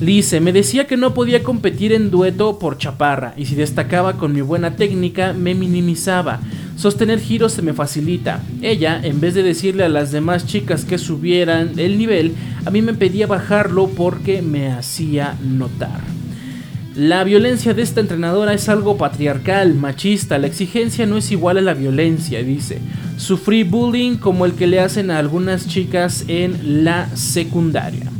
[0.03, 4.33] Dice, me decía que no podía competir en dueto por chaparra y si destacaba con
[4.33, 6.41] mi buena técnica me minimizaba.
[6.75, 8.43] Sostener giros se me facilita.
[8.61, 12.33] Ella, en vez de decirle a las demás chicas que subieran el nivel,
[12.65, 16.01] a mí me pedía bajarlo porque me hacía notar.
[16.97, 21.61] La violencia de esta entrenadora es algo patriarcal, machista, la exigencia no es igual a
[21.61, 22.79] la violencia, dice.
[23.15, 28.11] Sufrí bullying como el que le hacen a algunas chicas en la secundaria.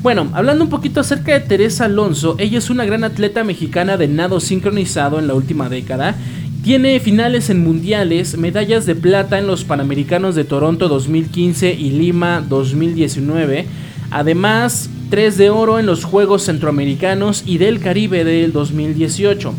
[0.00, 4.06] Bueno, hablando un poquito acerca de Teresa Alonso, ella es una gran atleta mexicana de
[4.06, 6.14] nado sincronizado en la última década.
[6.62, 12.44] Tiene finales en mundiales, medallas de plata en los Panamericanos de Toronto 2015 y Lima
[12.48, 13.66] 2019.
[14.12, 19.52] Además, 3 de oro en los Juegos Centroamericanos y del Caribe del 2018.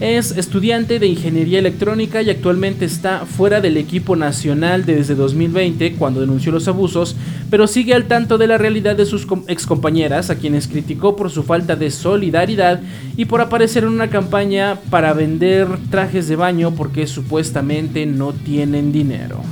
[0.00, 6.22] Es estudiante de Ingeniería Electrónica y actualmente está fuera del equipo nacional desde 2020 cuando
[6.22, 7.16] denunció los abusos,
[7.50, 11.42] pero sigue al tanto de la realidad de sus excompañeras a quienes criticó por su
[11.42, 12.80] falta de solidaridad
[13.18, 18.92] y por aparecer en una campaña para vender trajes de baño porque supuestamente no tienen
[18.92, 19.42] dinero.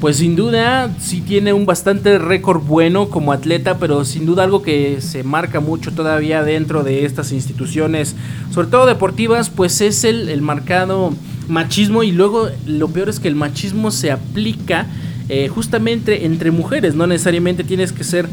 [0.00, 4.62] Pues sin duda sí tiene un bastante récord bueno como atleta, pero sin duda algo
[4.62, 8.16] que se marca mucho todavía dentro de estas instituciones,
[8.50, 11.12] sobre todo deportivas, pues es el, marcado
[11.48, 14.86] machismo y luego lo peor es que el machismo se aplica
[15.28, 18.26] eh, justamente entre mujeres, no necesariamente tienes que ser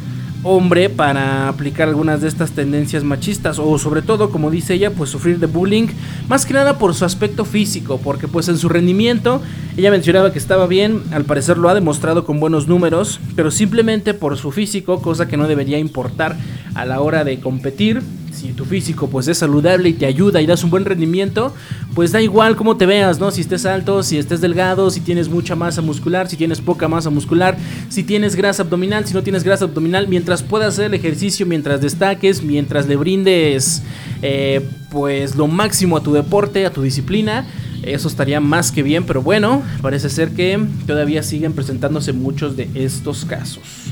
[0.43, 5.09] hombre para aplicar algunas de estas tendencias machistas o sobre todo como dice ella pues
[5.09, 5.87] sufrir de bullying
[6.29, 9.41] más que nada por su aspecto físico porque pues en su rendimiento
[9.75, 14.13] ella mencionaba que estaba bien al parecer lo ha demostrado con buenos números pero simplemente
[14.13, 16.37] por su físico cosa que no debería importar
[16.75, 18.01] a la hora de competir
[18.37, 21.53] si tu físico pues es saludable y te ayuda y das un buen rendimiento,
[21.95, 23.31] pues da igual cómo te veas, ¿no?
[23.31, 27.09] Si estés alto, si estés delgado, si tienes mucha masa muscular, si tienes poca masa
[27.09, 27.57] muscular,
[27.89, 31.81] si tienes grasa abdominal, si no tienes grasa abdominal, mientras puedas hacer el ejercicio, mientras
[31.81, 33.81] destaques, mientras le brindes
[34.21, 37.47] eh, pues lo máximo a tu deporte, a tu disciplina,
[37.81, 42.69] eso estaría más que bien, pero bueno, parece ser que todavía siguen presentándose muchos de
[42.75, 43.91] estos casos.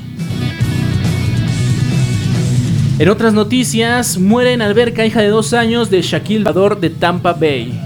[2.97, 7.33] En otras noticias, muere en alberca hija de dos años de Shaquille Bador de Tampa
[7.33, 7.77] Bay.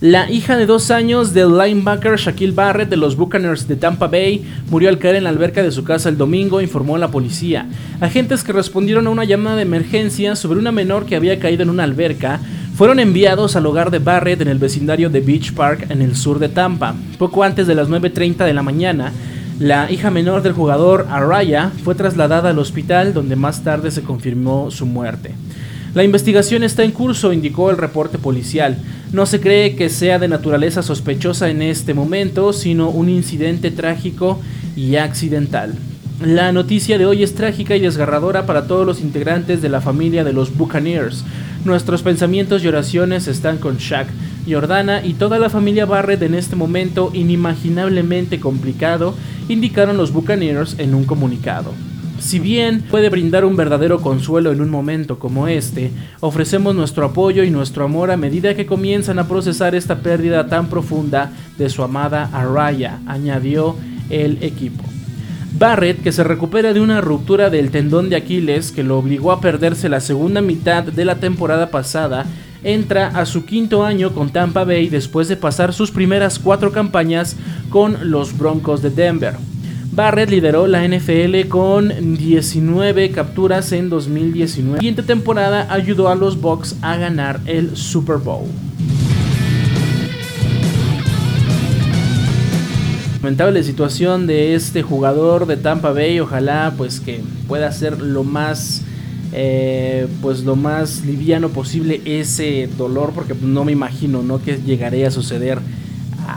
[0.00, 4.44] La hija de dos años del linebacker Shaquille Barrett de los Buccaneers de Tampa Bay
[4.70, 7.66] murió al caer en la alberca de su casa el domingo, informó la policía.
[8.00, 11.70] Agentes que respondieron a una llamada de emergencia sobre una menor que había caído en
[11.70, 12.38] una alberca
[12.76, 16.38] fueron enviados al hogar de Barrett en el vecindario de Beach Park en el sur
[16.38, 16.94] de Tampa.
[17.18, 19.12] Poco antes de las 9.30 de la mañana,
[19.58, 24.70] la hija menor del jugador Araya fue trasladada al hospital donde más tarde se confirmó
[24.70, 25.34] su muerte.
[25.94, 28.76] La investigación está en curso, indicó el reporte policial.
[29.12, 34.38] No se cree que sea de naturaleza sospechosa en este momento, sino un incidente trágico
[34.76, 35.74] y accidental.
[36.20, 40.24] La noticia de hoy es trágica y desgarradora para todos los integrantes de la familia
[40.24, 41.24] de los Buccaneers.
[41.64, 44.08] Nuestros pensamientos y oraciones están con Shaq,
[44.48, 49.14] Jordana y toda la familia Barrett en este momento inimaginablemente complicado,
[49.48, 51.72] indicaron los Buccaneers en un comunicado.
[52.18, 57.44] Si bien puede brindar un verdadero consuelo en un momento como este, ofrecemos nuestro apoyo
[57.44, 61.82] y nuestro amor a medida que comienzan a procesar esta pérdida tan profunda de su
[61.82, 63.76] amada Araya, añadió
[64.10, 64.82] el equipo.
[65.58, 69.40] Barrett, que se recupera de una ruptura del tendón de Aquiles que lo obligó a
[69.40, 72.26] perderse la segunda mitad de la temporada pasada,
[72.64, 77.36] entra a su quinto año con Tampa Bay después de pasar sus primeras cuatro campañas
[77.70, 79.36] con los Broncos de Denver.
[79.98, 84.74] Barrett lideró la NFL con 19 capturas en 2019.
[84.74, 88.46] La siguiente temporada ayudó a los Bucks a ganar el Super Bowl.
[93.16, 96.20] Lamentable situación de este jugador de Tampa Bay.
[96.20, 98.82] Ojalá pues que pueda ser lo más
[99.32, 105.04] eh, pues lo más liviano posible ese dolor porque no me imagino no que llegaré
[105.06, 105.58] a suceder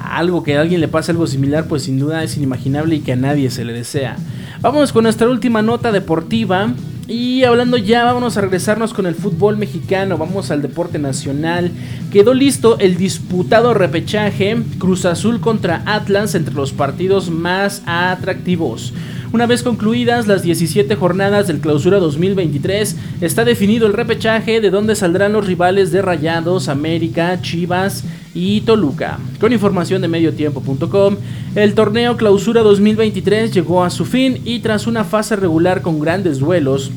[0.02, 3.14] algo que a alguien le pase algo similar, pues sin duda es inimaginable y que
[3.14, 4.18] a nadie se le desea.
[4.62, 6.74] Vamos con nuestra última nota deportiva.
[7.08, 11.72] Y hablando ya, vámonos a regresarnos con el fútbol mexicano, vamos al deporte nacional.
[12.10, 18.94] Quedó listo el disputado repechaje Cruz Azul contra Atlas entre los partidos más atractivos.
[19.34, 24.94] Una vez concluidas las 17 jornadas del clausura 2023, está definido el repechaje de donde
[24.94, 28.04] saldrán los rivales de Rayados, América, Chivas
[28.34, 29.20] y Toluca.
[29.40, 31.16] Con información de mediotiempo.com,
[31.56, 36.40] el torneo clausura 2023 llegó a su fin y tras una fase regular con grandes
[36.40, 36.92] duelos,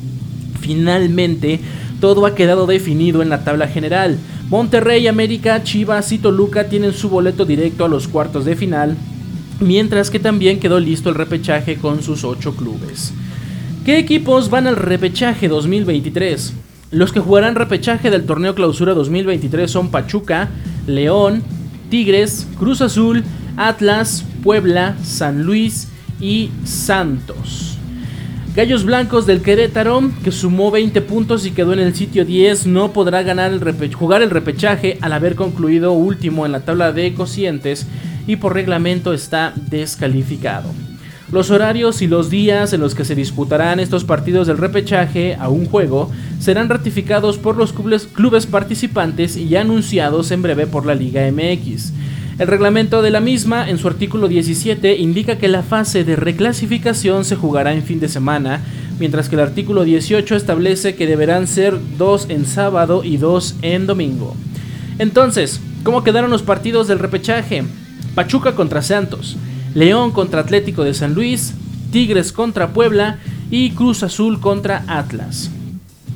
[0.59, 1.61] finalmente
[2.01, 4.17] todo ha quedado definido en la tabla general.
[4.49, 8.97] Monterrey, América, Chivas y Toluca tienen su boleto directo a los cuartos de final
[9.59, 13.13] mientras que también quedó listo el repechaje con sus 8 clubes.
[13.85, 16.53] ¿Qué equipos van al repechaje 2023?
[16.91, 20.49] Los que jugarán repechaje del torneo clausura 2023 son Pachuca,
[20.87, 21.43] León,
[21.89, 23.23] Tigres, Cruz Azul,
[23.57, 25.89] Atlas, Puebla, San Luis
[26.19, 27.74] y Santos.
[28.55, 32.93] Gallos Blancos del Querétaro, que sumó 20 puntos y quedó en el sitio 10, no
[32.93, 33.21] podrá
[33.93, 37.85] jugar el repechaje al haber concluido último en la tabla de cocientes
[38.27, 40.71] y por reglamento está descalificado.
[41.33, 45.49] Los horarios y los días en los que se disputarán estos partidos del repechaje a
[45.49, 51.29] un juego serán ratificados por los clubes, participantes y anunciados en breve por la Liga
[51.29, 51.91] MX.
[52.37, 57.23] El reglamento de la misma, en su artículo 17, indica que la fase de reclasificación
[57.23, 58.59] se jugará en fin de semana,
[58.99, 63.87] mientras que el artículo 18 establece que deberán ser dos en sábado y dos en
[63.87, 64.35] domingo.
[64.99, 67.63] Entonces, ¿cómo quedaron los partidos del repechaje?
[68.15, 69.37] Pachuca contra Santos,
[69.73, 71.53] León contra Atlético de San Luis,
[71.93, 73.19] Tigres contra Puebla
[73.49, 75.51] y Cruz Azul contra Atlas.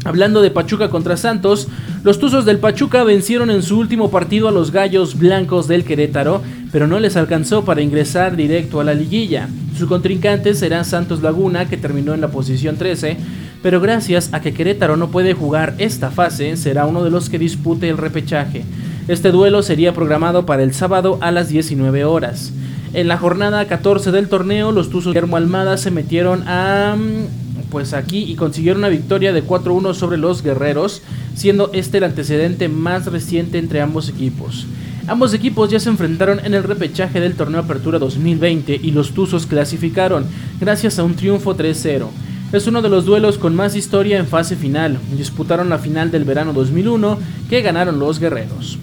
[0.06, 1.68] Hablando de Pachuca contra Santos,
[2.04, 6.42] los Tuzos del Pachuca vencieron en su último partido a los Gallos Blancos del Querétaro,
[6.72, 9.50] pero no les alcanzó para ingresar directo a la liguilla.
[9.78, 13.18] Su contrincante será Santos Laguna, que terminó en la posición 13,
[13.62, 17.38] pero gracias a que Querétaro no puede jugar esta fase, será uno de los que
[17.38, 18.64] dispute el repechaje.
[19.10, 22.54] Este duelo sería programado para el sábado a las 19 horas.
[22.94, 27.94] En la jornada 14 del torneo, los Tuzos de Almada se metieron a mm, pues
[27.94, 31.02] aquí y consiguieron una victoria de 4-1 sobre los Guerreros,
[31.36, 34.66] siendo este el antecedente más reciente entre ambos equipos.
[35.08, 39.48] Ambos equipos ya se enfrentaron en el repechaje del torneo Apertura 2020 y los Tuzos
[39.48, 40.26] clasificaron
[40.60, 42.08] gracias a un triunfo 3-0.
[42.52, 45.00] Es uno de los duelos con más historia en fase final.
[45.18, 47.18] Disputaron la final del verano 2001
[47.50, 48.78] que ganaron los Guerreros.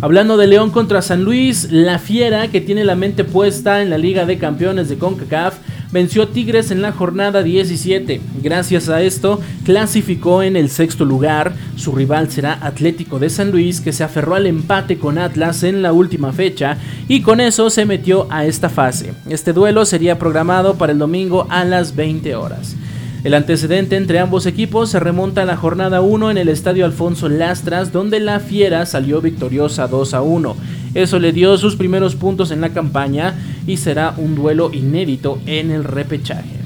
[0.00, 3.98] Hablando de León contra San Luis, la Fiera, que tiene la mente puesta en la
[3.98, 5.56] Liga de Campeones de CONCACAF,
[5.90, 8.20] venció a Tigres en la jornada 17.
[8.40, 11.52] Gracias a esto, clasificó en el sexto lugar.
[11.74, 15.82] Su rival será Atlético de San Luis, que se aferró al empate con Atlas en
[15.82, 16.76] la última fecha
[17.08, 19.14] y con eso se metió a esta fase.
[19.28, 22.76] Este duelo sería programado para el domingo a las 20 horas.
[23.24, 27.28] El antecedente entre ambos equipos se remonta a la jornada 1 en el estadio Alfonso
[27.28, 30.56] Lastras, donde la Fiera salió victoriosa 2 a 1.
[30.94, 33.34] Eso le dio sus primeros puntos en la campaña
[33.66, 36.58] y será un duelo inédito en el repechaje.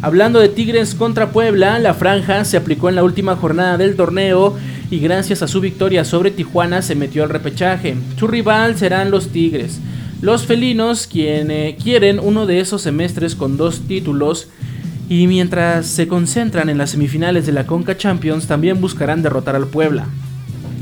[0.00, 4.56] Hablando de Tigres contra Puebla, la franja se aplicó en la última jornada del torneo
[4.90, 7.96] y gracias a su victoria sobre Tijuana se metió al repechaje.
[8.16, 9.80] Su rival serán los Tigres.
[10.20, 14.48] Los felinos quienes quieren uno de esos semestres con dos títulos
[15.08, 19.68] y mientras se concentran en las semifinales de la Conca Champions también buscarán derrotar al
[19.68, 20.08] Puebla.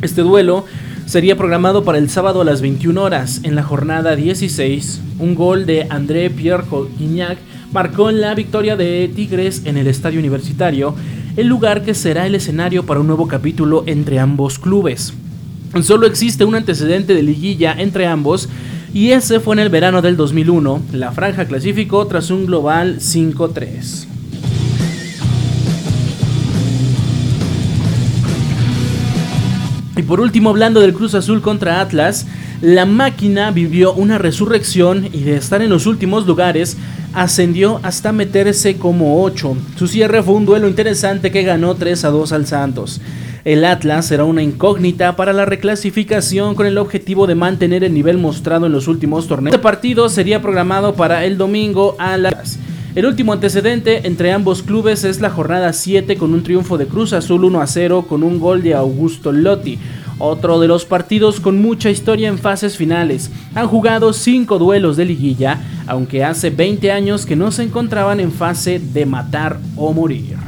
[0.01, 0.65] Este duelo
[1.05, 3.41] sería programado para el sábado a las 21 horas.
[3.43, 6.65] En la jornada 16, un gol de André Pierre
[6.99, 7.37] Guignac
[7.73, 10.95] marcó la victoria de Tigres en el Estadio Universitario,
[11.37, 15.13] el lugar que será el escenario para un nuevo capítulo entre ambos clubes.
[15.83, 18.49] Solo existe un antecedente de liguilla entre ambos
[18.97, 20.81] y ese fue en el verano del 2001.
[20.93, 24.07] La franja clasificó tras un global 5-3.
[29.99, 32.27] Y por último, hablando del Cruz Azul contra Atlas,
[32.63, 36.79] la máquina vivió una resurrección y de estar en los últimos lugares
[37.13, 39.59] ascendió hasta meterse como 8.
[39.77, 43.03] Su cierre fue un duelo interesante que ganó 3 a 2 al Santos.
[43.47, 48.19] El Atlas será una incógnita para la reclasificación con el objetivo de mantener el nivel
[48.19, 49.55] mostrado en los últimos torneos.
[49.55, 52.59] Este partido sería programado para el domingo a las
[52.97, 57.13] el último antecedente entre ambos clubes es la jornada 7 con un triunfo de Cruz
[57.13, 59.79] Azul 1 a 0 con un gol de Augusto Lotti.
[60.19, 63.31] Otro de los partidos con mucha historia en fases finales.
[63.55, 68.33] Han jugado 5 duelos de liguilla, aunque hace 20 años que no se encontraban en
[68.33, 70.46] fase de matar o morir.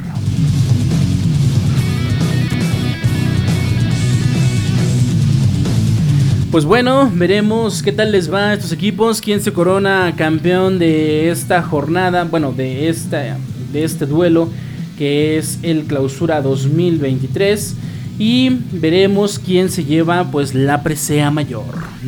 [6.51, 11.29] Pues bueno, veremos qué tal les va a estos equipos, quién se corona campeón de
[11.29, 13.37] esta jornada, bueno, de, esta,
[13.71, 14.49] de este duelo
[14.97, 17.75] que es el Clausura 2023
[18.17, 21.63] y veremos quién se lleva pues la presea mayor.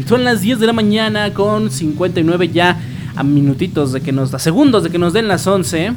[0.08, 2.80] Son las 10 de la mañana con 59 ya
[3.16, 5.94] a minutitos de que nos da segundos de que nos den las 11.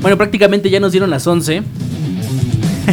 [0.00, 1.64] Bueno, prácticamente ya nos dieron las 11.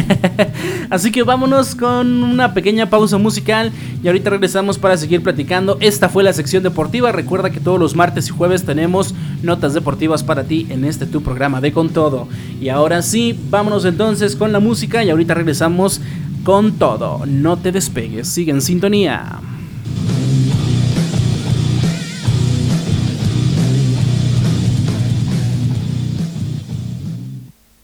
[0.90, 3.72] Así que vámonos con una pequeña pausa musical
[4.02, 5.76] y ahorita regresamos para seguir platicando.
[5.80, 7.12] Esta fue la sección deportiva.
[7.12, 11.22] Recuerda que todos los martes y jueves tenemos notas deportivas para ti en este tu
[11.22, 12.28] programa de Con Todo.
[12.60, 16.00] Y ahora sí, vámonos entonces con la música y ahorita regresamos
[16.44, 17.24] con todo.
[17.26, 19.40] No te despegues, sigue en sintonía.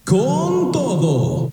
[0.05, 1.53] Con todo.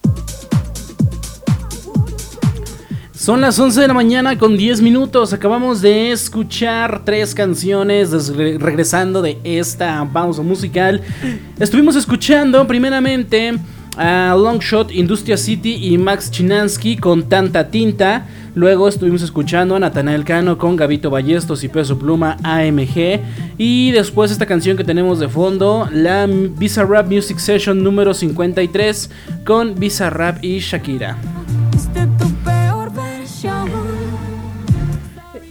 [3.21, 5.31] Son las 11 de la mañana con 10 minutos.
[5.31, 11.01] Acabamos de escuchar tres canciones regresando de esta pausa musical.
[11.59, 13.59] Estuvimos escuchando primeramente
[13.95, 18.25] a Longshot, Industria City y Max Chinansky con Tanta Tinta.
[18.55, 23.19] Luego estuvimos escuchando a Natanael Cano con Gavito Ballestos y Peso Pluma AMG.
[23.59, 29.11] Y después esta canción que tenemos de fondo, la Bizarrap Music Session número 53
[29.45, 31.19] con Bizarrap y Shakira.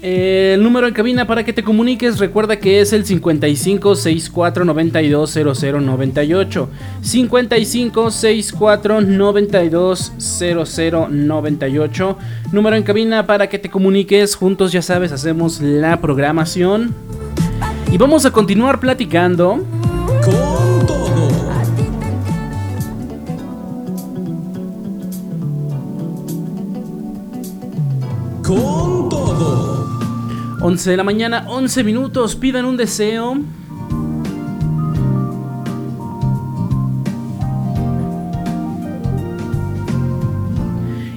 [0.03, 5.31] El número en cabina para que te comuniques, recuerda que es el 55 64 92
[5.31, 6.69] 0098.
[7.03, 12.19] 55 64 92 0098.
[12.51, 14.37] Número en cabina para que te comuniques.
[14.37, 16.95] Juntos, ya sabes, hacemos la programación.
[17.93, 19.67] Y vamos a continuar platicando.
[30.71, 32.37] 11 de la mañana, 11 minutos.
[32.37, 33.37] Pidan un deseo.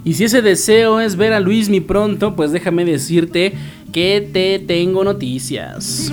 [0.03, 3.53] Y si ese deseo es ver a Luismi pronto, pues déjame decirte
[3.91, 6.11] que te tengo noticias.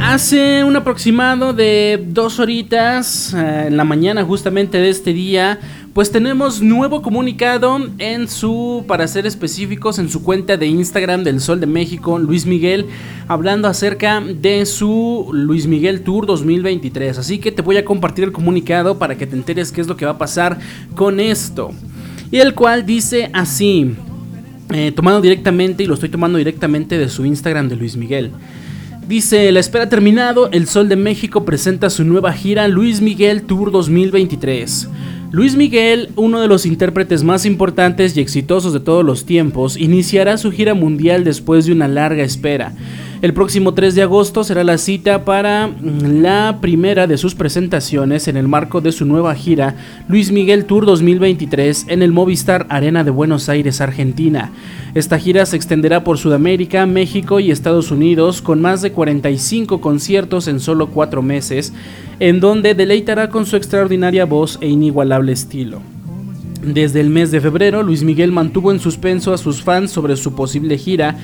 [0.00, 5.60] Hace un aproximado de dos horitas, eh, en la mañana justamente de este día,
[5.92, 11.40] pues tenemos nuevo comunicado en su, para ser específicos, en su cuenta de Instagram del
[11.40, 12.86] Sol de México, Luis Miguel,
[13.28, 17.18] hablando acerca de su Luis Miguel Tour 2023.
[17.18, 19.96] Así que te voy a compartir el comunicado para que te enteres qué es lo
[19.96, 20.58] que va a pasar
[20.94, 21.72] con esto.
[22.30, 23.94] Y el cual dice así,
[24.72, 28.30] eh, tomado directamente, y lo estoy tomando directamente de su Instagram de Luis Miguel.
[29.06, 33.70] Dice, la espera terminado, el Sol de México presenta su nueva gira Luis Miguel Tour
[33.70, 34.88] 2023.
[35.32, 40.36] Luis Miguel, uno de los intérpretes más importantes y exitosos de todos los tiempos, iniciará
[40.36, 42.74] su gira mundial después de una larga espera.
[43.22, 48.26] El próximo 3 de agosto será la cita para mm, la primera de sus presentaciones
[48.26, 49.76] en el marco de su nueva gira
[50.08, 54.50] Luis Miguel Tour 2023 en el Movistar Arena de Buenos Aires, Argentina.
[54.96, 60.48] Esta gira se extenderá por Sudamérica, México y Estados Unidos con más de 45 conciertos
[60.48, 61.72] en solo 4 meses,
[62.18, 65.80] en donde deleitará con su extraordinaria voz e inigualable estilo.
[66.60, 70.34] Desde el mes de febrero, Luis Miguel mantuvo en suspenso a sus fans sobre su
[70.34, 71.16] posible gira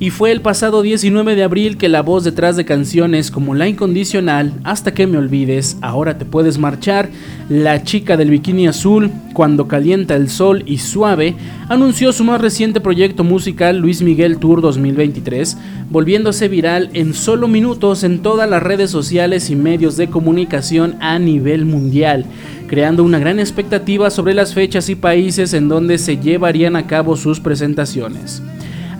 [0.00, 3.68] y fue el pasado 19 de abril que la voz detrás de canciones como La
[3.68, 7.10] Incondicional, Hasta que me olvides, Ahora te puedes marchar,
[7.50, 11.36] La chica del bikini azul, Cuando calienta el sol y Suave,
[11.68, 15.58] anunció su más reciente proyecto musical Luis Miguel Tour 2023,
[15.90, 21.18] volviéndose viral en solo minutos en todas las redes sociales y medios de comunicación a
[21.18, 22.24] nivel mundial
[22.68, 27.16] creando una gran expectativa sobre las fechas y países en donde se llevarían a cabo
[27.16, 28.40] sus presentaciones.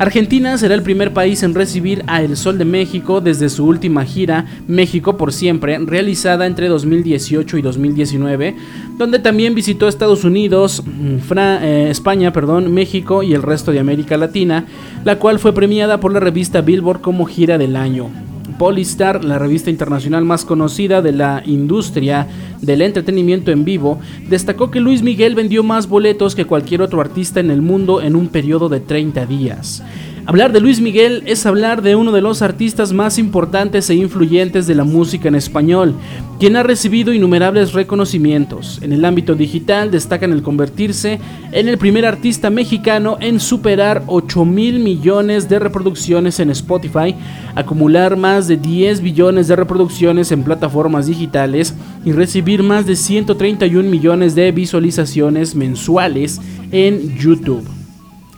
[0.00, 4.02] Argentina será el primer país en recibir a El Sol de México desde su última
[4.06, 8.56] gira México por siempre, realizada entre 2018 y 2019,
[8.96, 14.16] donde también visitó Estados Unidos, mm, eh, España, perdón, México y el resto de América
[14.16, 14.64] Latina,
[15.04, 18.08] la cual fue premiada por la revista Billboard como gira del año.
[18.60, 22.26] Polystar, la revista internacional más conocida de la industria
[22.60, 23.98] del entretenimiento en vivo,
[24.28, 28.16] destacó que Luis Miguel vendió más boletos que cualquier otro artista en el mundo en
[28.16, 29.82] un periodo de 30 días.
[30.26, 34.66] Hablar de Luis Miguel es hablar de uno de los artistas más importantes e influyentes
[34.66, 35.94] de la música en español,
[36.38, 38.80] quien ha recibido innumerables reconocimientos.
[38.82, 41.18] En el ámbito digital destacan el convertirse
[41.52, 47.14] en el primer artista mexicano en superar 8 mil millones de reproducciones en Spotify,
[47.54, 53.88] acumular más de 10 billones de reproducciones en plataformas digitales y recibir más de 131
[53.88, 56.40] millones de visualizaciones mensuales
[56.70, 57.79] en YouTube.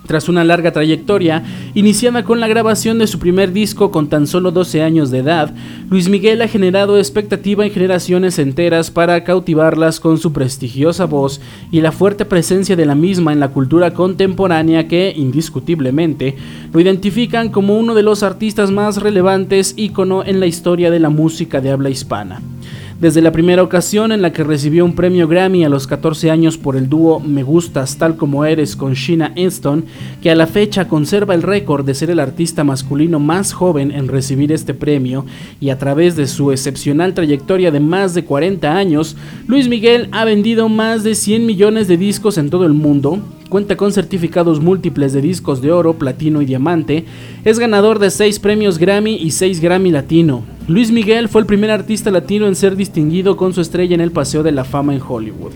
[0.07, 1.45] Tras una larga trayectoria,
[1.75, 5.55] iniciada con la grabación de su primer disco con tan solo 12 años de edad,
[5.91, 11.41] Luis Miguel ha generado expectativa en generaciones enteras para cautivarlas con su prestigiosa voz
[11.71, 16.37] y la fuerte presencia de la misma en la cultura contemporánea que, indiscutiblemente,
[16.73, 21.11] lo identifican como uno de los artistas más relevantes ícono en la historia de la
[21.11, 22.41] música de habla hispana.
[23.03, 26.57] Desde la primera ocasión en la que recibió un premio Grammy a los 14 años
[26.57, 29.87] por el dúo Me Gustas Tal Como Eres con Sheena Easton,
[30.23, 34.07] que a la fecha conserva el récord de ser el artista masculino más joven en
[34.07, 35.27] recibir este premio,
[35.61, 39.17] y a través de su excepcional trayectoria de más de 40 años,
[39.49, 43.77] Luis Miguel ha vendido más de 100 millones de discos en todo el mundo, cuenta
[43.77, 47.05] con certificados múltiples de discos de oro, platino y diamante,
[47.45, 50.45] es ganador de 6 premios Grammy y 6 Grammy Latino.
[50.69, 54.13] Luis Miguel fue el primer artista latino en ser distinguido con su estrella en el
[54.13, 55.53] Paseo de la Fama en Hollywood.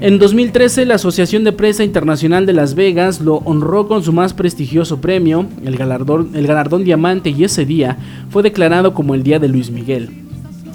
[0.00, 4.32] En 2013, la Asociación de Prensa Internacional de Las Vegas lo honró con su más
[4.32, 7.98] prestigioso premio, el galardón, el galardón Diamante, y ese día
[8.30, 10.08] fue declarado como el Día de Luis Miguel.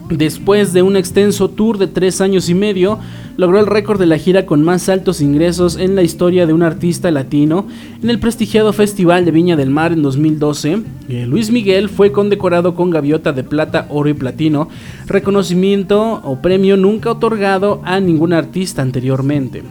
[0.10, 3.00] Después de un extenso tour de tres años y medio,
[3.40, 6.62] logró el récord de la gira con más altos ingresos en la historia de un
[6.62, 7.68] artista latino
[8.04, 10.82] en el prestigiado Festival de Viña del Mar en 2012.
[11.08, 14.68] Eh, Luis Miguel fue condecorado con gaviota de plata, oro y platino,
[15.08, 19.64] reconocimiento o premio nunca otorgado a ningún artista anteriormente.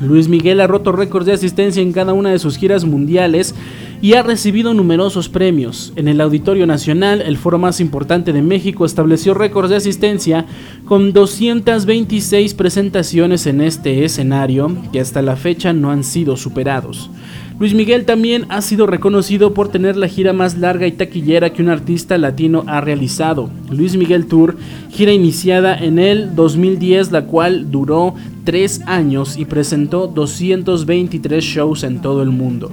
[0.00, 3.56] Luis Miguel ha roto récords de asistencia en cada una de sus giras mundiales
[4.02, 5.92] y ha recibido numerosos premios.
[5.96, 10.46] En el Auditorio Nacional, el foro más importante de México, estableció récords de asistencia
[10.84, 17.10] con 226 presentaciones en este escenario que hasta la fecha no han sido superados.
[17.58, 21.62] Luis Miguel también ha sido reconocido por tener la gira más larga y taquillera que
[21.62, 23.48] un artista latino ha realizado.
[23.70, 24.58] Luis Miguel Tour,
[24.90, 32.02] gira iniciada en el 2010, la cual duró 3 años y presentó 223 shows en
[32.02, 32.70] todo el mundo.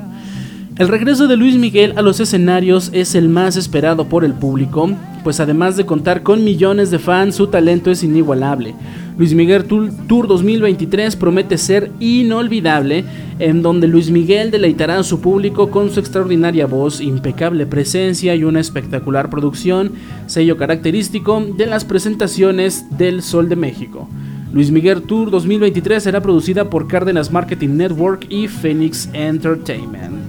[0.76, 4.90] El regreso de Luis Miguel a los escenarios es el más esperado por el público,
[5.24, 8.74] pues además de contar con millones de fans, su talento es inigualable.
[9.16, 13.06] Luis Miguel Tour 2023 promete ser inolvidable,
[13.38, 18.44] en donde Luis Miguel deleitará a su público con su extraordinaria voz, impecable presencia y
[18.44, 19.92] una espectacular producción,
[20.26, 24.10] sello característico de las presentaciones del Sol de México.
[24.52, 30.23] Luis Miguel Tour 2023 será producida por Cárdenas Marketing Network y Phoenix Entertainment.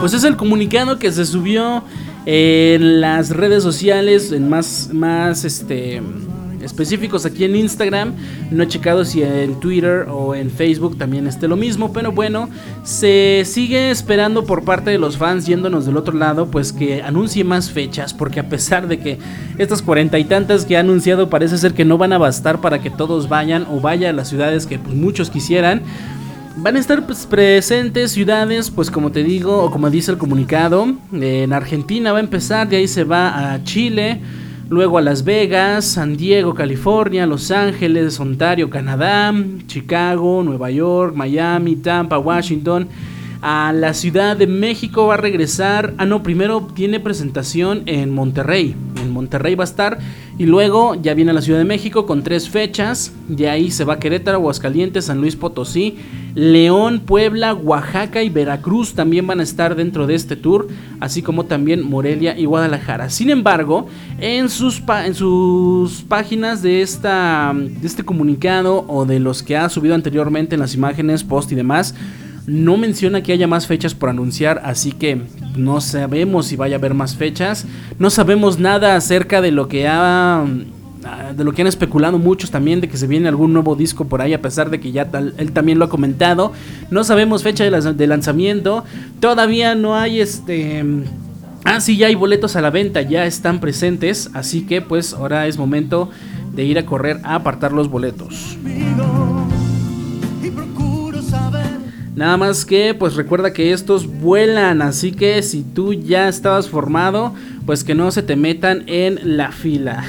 [0.00, 1.84] Pues es el comunicado que se subió
[2.24, 6.00] en las redes sociales, en más, más este,
[6.62, 8.14] específicos aquí en Instagram.
[8.50, 12.48] No he checado si en Twitter o en Facebook también esté lo mismo, pero bueno,
[12.82, 17.44] se sigue esperando por parte de los fans yéndonos del otro lado, pues que anuncie
[17.44, 19.18] más fechas, porque a pesar de que
[19.58, 22.80] estas cuarenta y tantas que ha anunciado parece ser que no van a bastar para
[22.80, 25.82] que todos vayan o vayan a las ciudades que pues, muchos quisieran.
[26.62, 30.94] Van a estar pues, presentes ciudades, pues como te digo, o como dice el comunicado,
[31.10, 34.20] en Argentina va a empezar, de ahí se va a Chile,
[34.68, 39.34] luego a Las Vegas, San Diego, California, Los Ángeles, Ontario, Canadá,
[39.68, 42.88] Chicago, Nueva York, Miami, Tampa, Washington.
[43.42, 45.94] A la Ciudad de México va a regresar.
[45.96, 48.76] Ah, no, primero tiene presentación en Monterrey.
[49.02, 49.98] En Monterrey va a estar
[50.36, 53.12] y luego ya viene a la Ciudad de México con tres fechas.
[53.28, 55.96] De ahí se va a Querétaro, Aguascalientes, San Luis Potosí,
[56.34, 60.68] León, Puebla, Oaxaca y Veracruz también van a estar dentro de este tour,
[61.00, 63.08] así como también Morelia y Guadalajara.
[63.08, 63.86] Sin embargo,
[64.18, 69.68] en sus, en sus páginas de, esta, de este comunicado o de los que ha
[69.70, 71.94] subido anteriormente en las imágenes, post y demás,
[72.50, 75.22] no menciona que haya más fechas por anunciar, así que
[75.56, 77.64] no sabemos si vaya a haber más fechas.
[77.98, 82.50] No sabemos nada acerca de lo que ha ah, de lo que han especulado muchos
[82.50, 85.08] también de que se viene algún nuevo disco por ahí a pesar de que ya
[85.38, 86.52] él también lo ha comentado.
[86.90, 88.84] No sabemos fecha de, lanzamiento.
[89.20, 90.84] Todavía no hay este
[91.64, 95.46] Ah, sí, ya hay boletos a la venta, ya están presentes, así que pues ahora
[95.46, 96.10] es momento
[96.54, 98.56] de ir a correr a apartar los boletos.
[102.14, 107.34] Nada más que pues recuerda que estos vuelan, así que si tú ya estabas formado,
[107.66, 110.02] pues que no se te metan en la fila.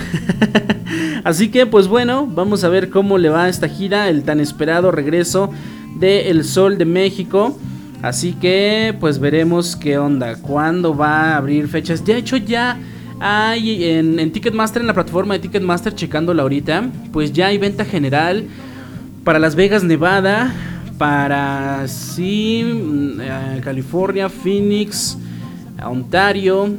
[1.24, 4.40] así que pues bueno, vamos a ver cómo le va a esta gira, el tan
[4.40, 5.52] esperado regreso
[6.00, 7.58] de El Sol de México.
[8.02, 12.04] Así que pues veremos qué onda, cuándo va a abrir fechas.
[12.04, 12.80] De hecho ya
[13.20, 17.86] hay en, en Ticketmaster, en la plataforma de Ticketmaster, checándola ahorita, pues ya hay venta
[17.86, 18.46] general
[19.24, 20.52] para Las Vegas, Nevada
[21.02, 25.18] para sí, mm, eh, California, Phoenix,
[25.84, 26.76] Ontario,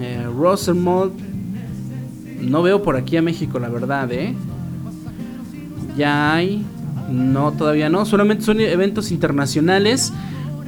[0.00, 1.12] eh, Rosemont.
[2.40, 4.32] No veo por aquí a México, la verdad, ¿eh?
[5.96, 6.64] Ya hay.
[7.10, 8.06] No, todavía no.
[8.06, 10.12] Solamente son eventos internacionales.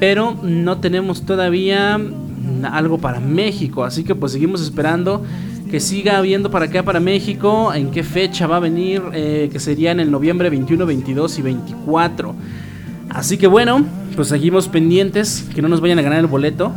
[0.01, 2.01] Pero no tenemos todavía
[2.65, 3.85] algo para México.
[3.85, 5.23] Así que pues seguimos esperando
[5.71, 7.73] que siga habiendo para acá, para México.
[7.73, 9.01] En qué fecha va a venir.
[9.13, 12.35] Eh, que sería en el noviembre 21, 22 y 24.
[13.17, 13.83] Así que bueno,
[14.14, 16.75] pues seguimos pendientes, que no nos vayan a ganar el boleto.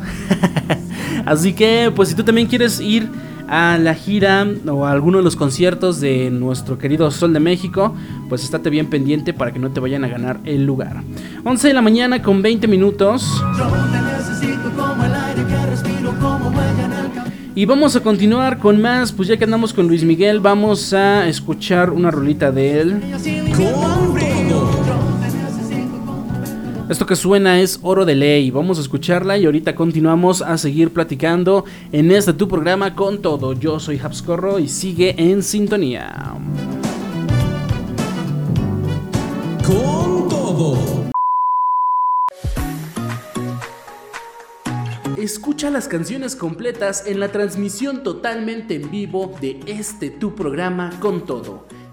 [1.26, 3.10] Así que pues si tú también quieres ir
[3.50, 7.94] a la gira o a alguno de los conciertos de nuestro querido Sol de México,
[8.30, 11.04] pues estate bien pendiente para que no te vayan a ganar el lugar.
[11.44, 13.44] 11 de la mañana con 20 minutos.
[17.54, 21.28] Y vamos a continuar con más, pues ya que andamos con Luis Miguel, vamos a
[21.28, 23.02] escuchar una rolita de él.
[26.90, 28.50] Esto que suena es Oro de Ley.
[28.50, 33.54] Vamos a escucharla y ahorita continuamos a seguir platicando en este tu programa con todo.
[33.54, 36.36] Yo soy Habscorro y sigue en sintonía.
[39.64, 40.80] Con todo.
[45.16, 51.24] Escucha las canciones completas en la transmisión totalmente en vivo de este tu programa con
[51.24, 51.68] todo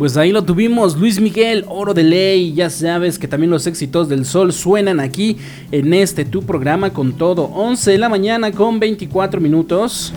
[0.00, 2.54] Pues ahí lo tuvimos, Luis Miguel, Oro de Ley.
[2.54, 5.36] Ya sabes que también los éxitos del sol suenan aquí
[5.72, 7.50] en este tu programa con todo.
[7.52, 10.14] 11 de la mañana con 24 minutos.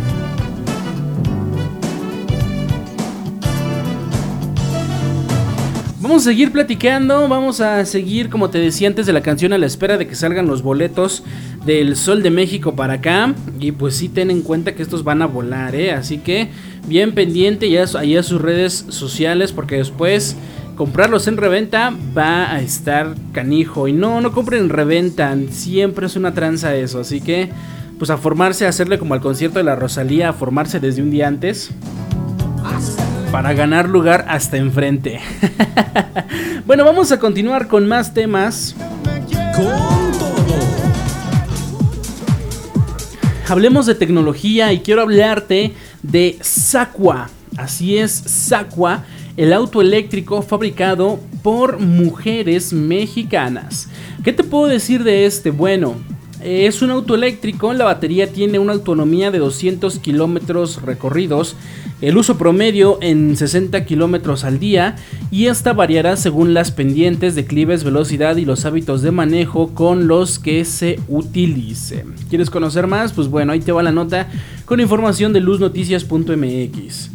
[5.99, 9.57] Vamos a seguir platicando, vamos a seguir, como te decía antes de la canción, a
[9.57, 11.23] la espera de que salgan los boletos
[11.65, 13.35] del Sol de México para acá.
[13.59, 15.91] Y pues sí, ten en cuenta que estos van a volar, ¿eh?
[15.91, 16.49] Así que
[16.87, 20.35] bien pendiente ya ahí a sus redes sociales porque después
[20.75, 23.87] comprarlos en reventa va a estar canijo.
[23.87, 26.99] Y no, no compren en reventa, siempre es una tranza eso.
[26.99, 27.49] Así que,
[27.99, 31.11] pues a formarse, a hacerle como al concierto de la Rosalía, a formarse desde un
[31.11, 31.71] día antes.
[33.31, 35.19] Para ganar lugar hasta enfrente.
[36.67, 38.75] bueno, vamos a continuar con más temas.
[43.47, 45.73] Hablemos de tecnología y quiero hablarte
[46.03, 47.29] de Sacua.
[47.57, 49.03] Así es, Sacua,
[49.37, 53.89] el auto eléctrico fabricado por mujeres mexicanas.
[54.23, 55.51] ¿Qué te puedo decir de este?
[55.51, 55.95] Bueno,
[56.43, 61.55] Es un auto eléctrico, la batería tiene una autonomía de 200 kilómetros recorridos,
[62.01, 64.97] el uso promedio en 60 kilómetros al día
[65.31, 70.37] y esta variará según las pendientes, declives, velocidad y los hábitos de manejo con los
[70.37, 72.03] que se utilice.
[72.29, 73.13] ¿Quieres conocer más?
[73.13, 74.27] Pues bueno, ahí te va la nota
[74.65, 77.09] con información de luznoticias.mx.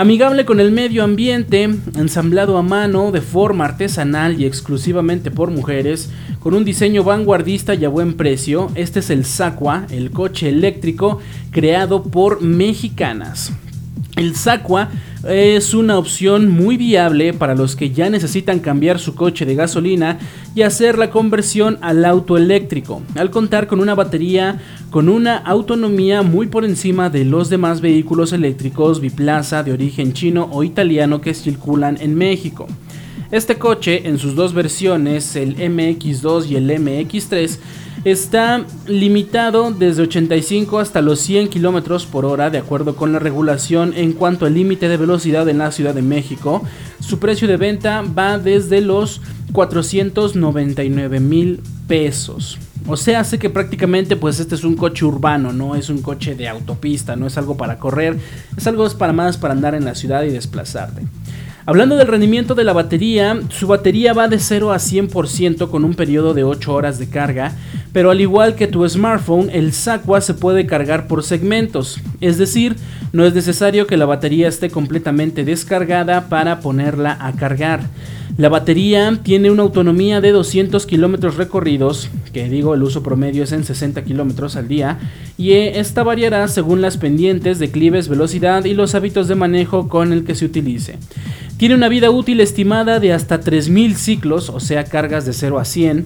[0.00, 6.08] Amigable con el medio ambiente, ensamblado a mano de forma artesanal y exclusivamente por mujeres,
[6.38, 11.18] con un diseño vanguardista y a buen precio, este es el Sacua, el coche eléctrico
[11.50, 13.52] creado por mexicanas.
[14.18, 14.88] El Sacua
[15.28, 20.18] es una opción muy viable para los que ya necesitan cambiar su coche de gasolina
[20.56, 24.60] y hacer la conversión al auto eléctrico, al contar con una batería
[24.90, 30.48] con una autonomía muy por encima de los demás vehículos eléctricos biplaza de origen chino
[30.50, 32.66] o italiano que circulan en México.
[33.30, 37.58] Este coche, en sus dos versiones, el MX2 y el MX3,
[38.04, 43.92] está limitado desde 85 hasta los 100 km por hora de acuerdo con la regulación
[43.96, 46.62] en cuanto al límite de velocidad en la Ciudad de México.
[47.00, 49.20] Su precio de venta va desde los
[49.52, 52.58] 499 mil pesos.
[52.86, 56.34] O sea, hace que prácticamente pues este es un coche urbano, no es un coche
[56.34, 58.18] de autopista, no es algo para correr,
[58.56, 61.02] es algo para más para andar en la ciudad y desplazarte.
[61.68, 65.92] Hablando del rendimiento de la batería, su batería va de 0 a 100% con un
[65.92, 67.52] periodo de 8 horas de carga,
[67.92, 72.76] pero al igual que tu smartphone, el Saqua se puede cargar por segmentos, es decir,
[73.12, 77.82] no es necesario que la batería esté completamente descargada para ponerla a cargar.
[78.38, 83.52] La batería tiene una autonomía de 200 kilómetros recorridos, que digo el uso promedio es
[83.52, 85.00] en 60 kilómetros al día,
[85.36, 90.24] y esta variará según las pendientes, declives, velocidad y los hábitos de manejo con el
[90.24, 90.96] que se utilice.
[91.58, 95.64] Tiene una vida útil estimada de hasta 3000 ciclos, o sea, cargas de 0 a
[95.64, 96.04] 100,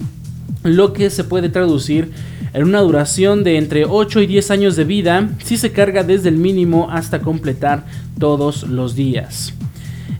[0.63, 2.09] lo que se puede traducir
[2.55, 6.29] en una duración de entre 8 y 10 años de vida si se carga desde
[6.29, 7.85] el mínimo hasta completar
[8.17, 9.53] todos los días.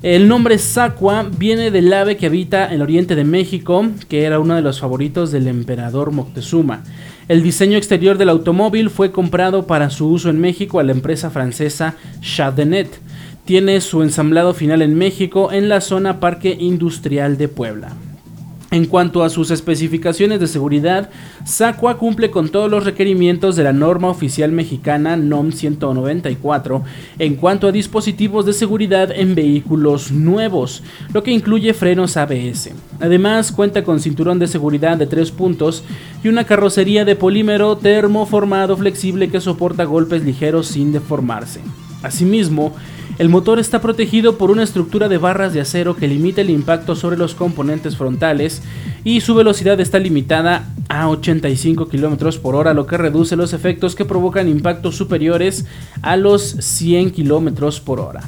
[0.03, 4.53] El nombre Sacua viene del ave que habita el oriente de México, que era uno
[4.53, 6.83] de los favoritos del emperador Moctezuma.
[7.27, 11.31] El diseño exterior del automóvil fue comprado para su uso en México a la empresa
[11.31, 12.99] francesa Chadenet.
[13.45, 17.93] Tiene su ensamblado final en México en la zona Parque Industrial de Puebla.
[18.71, 21.09] En cuanto a sus especificaciones de seguridad,
[21.43, 26.83] SACUA cumple con todos los requerimientos de la norma oficial mexicana NOM 194
[27.19, 30.81] en cuanto a dispositivos de seguridad en vehículos nuevos,
[31.13, 32.71] lo que incluye frenos ABS.
[33.01, 35.83] Además, cuenta con cinturón de seguridad de tres puntos
[36.23, 41.59] y una carrocería de polímero termoformado flexible que soporta golpes ligeros sin deformarse.
[42.03, 42.75] Asimismo,
[43.17, 46.95] el motor está protegido por una estructura de barras de acero que limita el impacto
[46.95, 48.61] sobre los componentes frontales
[49.03, 53.95] y su velocidad está limitada a 85 km por hora, lo que reduce los efectos
[53.95, 55.65] que provocan impactos superiores
[56.01, 58.21] a los 100 km por hora.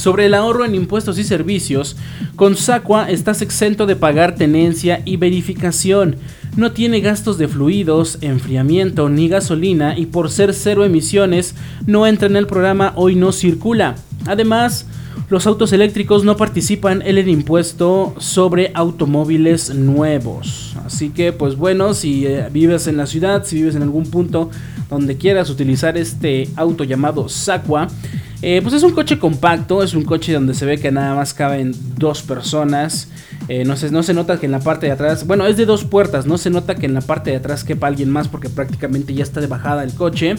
[0.00, 1.94] Sobre el ahorro en impuestos y servicios,
[2.34, 6.16] con Sacua estás exento de pagar tenencia y verificación.
[6.56, 11.54] No tiene gastos de fluidos, enfriamiento ni gasolina y por ser cero emisiones
[11.86, 13.96] no entra en el programa Hoy no circula.
[14.24, 14.86] Además,
[15.28, 20.76] los autos eléctricos no participan en el impuesto sobre automóviles nuevos.
[20.82, 24.48] Así que pues bueno, si eh, vives en la ciudad, si vives en algún punto
[24.88, 27.88] donde quieras utilizar este auto llamado Sacua,
[28.42, 31.34] eh, pues es un coche compacto, es un coche donde se ve que nada más
[31.34, 33.08] caben dos personas.
[33.48, 35.66] Eh, no, se, no se nota que en la parte de atrás, bueno, es de
[35.66, 38.48] dos puertas, no se nota que en la parte de atrás quepa alguien más porque
[38.48, 40.36] prácticamente ya está de bajada el coche.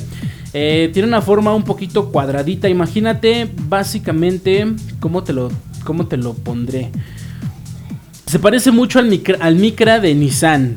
[0.53, 4.65] Eh, tiene una forma un poquito cuadradita, imagínate básicamente
[4.99, 5.51] cómo te lo,
[5.83, 6.89] cómo te lo pondré.
[8.25, 9.59] Se parece mucho al Micra, al
[10.01, 10.75] de Nissan.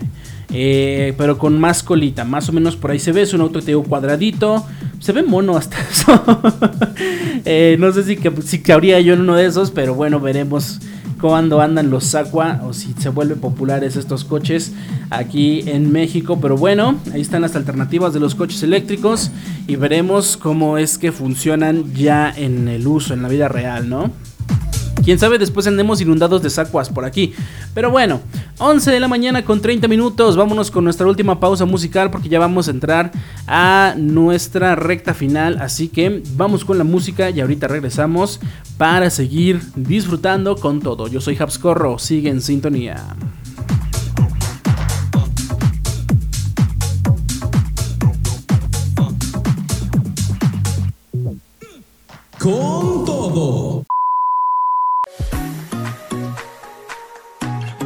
[0.49, 3.75] pero con más colita, más o menos por ahí se ve, es un auto que
[3.77, 4.67] cuadradito,
[5.05, 6.23] se ve mono hasta eso.
[7.45, 10.81] Eh, no sé si, que, si cabría yo en uno de esos, pero bueno, veremos
[11.21, 14.73] cuando andan los Sacua o si se vuelven populares estos coches
[15.11, 16.39] aquí en México.
[16.41, 19.31] Pero bueno, ahí están las alternativas de los coches eléctricos
[19.67, 24.11] y veremos cómo es que funcionan ya en el uso, en la vida real, ¿no?
[25.05, 27.35] Quién sabe, después andemos inundados de sacuas por aquí.
[27.75, 28.23] Pero bueno,
[28.57, 30.35] 11 de la mañana con 30 minutos.
[30.35, 33.13] Vámonos con nuestra última pausa musical porque ya vamos a entrar
[33.47, 35.59] a nuestra recta final.
[35.61, 38.41] Así que vamos con la música y ahorita regresamos
[38.79, 41.07] para seguir disfrutando con todo.
[41.07, 42.97] Yo soy Habscorro, sigue en sintonía.
[52.39, 53.85] Con todo.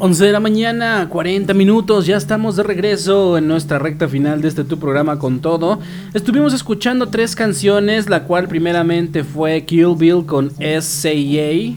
[0.00, 4.46] 11 de la mañana, 40 minutos, ya estamos de regreso en nuestra recta final de
[4.46, 5.80] este tu programa con todo.
[6.14, 11.74] Estuvimos escuchando tres canciones, la cual primeramente fue Kill Bill con S.A.A.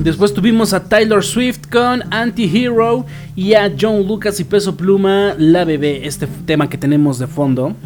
[0.00, 3.06] Después tuvimos a Tyler Swift con Anti-Hero
[3.36, 7.76] y a John Lucas y Peso Pluma, La Bebé, este tema que tenemos de fondo.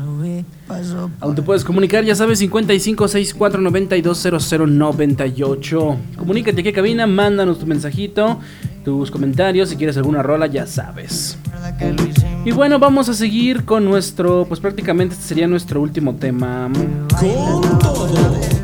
[1.21, 5.97] Aún te puedes comunicar, ya sabes, 55 64 92 0098.
[6.17, 8.39] Comunícate aquí a cabina, mándanos tu mensajito,
[8.85, 11.37] tus comentarios, si quieres alguna rola, ya sabes.
[12.45, 16.71] Y bueno, vamos a seguir con nuestro, pues prácticamente este sería nuestro último tema.
[16.73, 18.62] Con todo.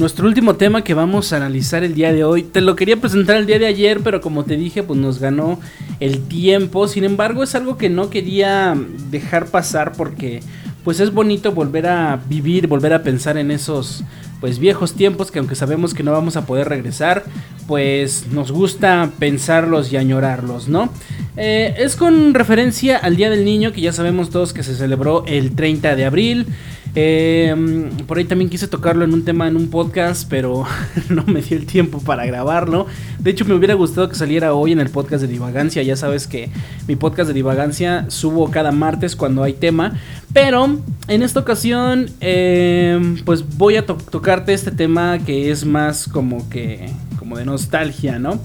[0.00, 3.36] Nuestro último tema que vamos a analizar el día de hoy, te lo quería presentar
[3.36, 5.60] el día de ayer, pero como te dije, pues nos ganó
[6.00, 6.88] el tiempo.
[6.88, 8.74] Sin embargo, es algo que no quería
[9.10, 10.40] dejar pasar porque
[10.84, 14.02] pues es bonito volver a vivir, volver a pensar en esos
[14.40, 17.24] pues viejos tiempos que aunque sabemos que no vamos a poder regresar,
[17.66, 20.88] pues nos gusta pensarlos y añorarlos, ¿no?
[21.36, 25.24] Eh, es con referencia al Día del Niño, que ya sabemos todos que se celebró
[25.26, 26.46] el 30 de abril.
[26.94, 27.54] Eh,
[28.06, 30.64] por ahí también quise tocarlo en un tema en un podcast, pero
[31.08, 32.86] no me dio el tiempo para grabarlo.
[33.18, 35.82] De hecho, me hubiera gustado que saliera hoy en el podcast de Divagancia.
[35.82, 36.50] Ya sabes que
[36.88, 39.98] mi podcast de Divagancia subo cada martes cuando hay tema.
[40.32, 40.78] Pero
[41.08, 46.90] en esta ocasión, eh, pues voy a tocarte este tema que es más como que,
[47.18, 48.40] como de nostalgia, ¿no?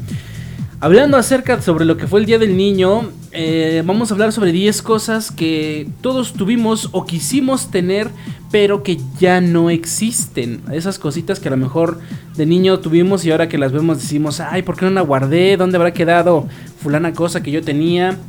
[0.85, 4.51] Hablando acerca sobre lo que fue el Día del Niño, eh, vamos a hablar sobre
[4.51, 8.07] 10 cosas que todos tuvimos o quisimos tener,
[8.51, 10.61] pero que ya no existen.
[10.71, 11.99] Esas cositas que a lo mejor
[12.37, 15.57] de niño tuvimos y ahora que las vemos decimos, ay, ¿por qué no la guardé?
[15.57, 16.47] ¿Dónde habrá quedado
[16.83, 18.19] fulana cosa que yo tenía?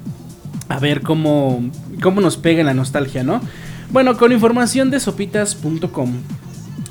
[0.71, 1.63] A ver cómo,
[2.01, 3.43] cómo nos pega la nostalgia, ¿no?
[3.91, 6.11] Bueno, con información de sopitas.com.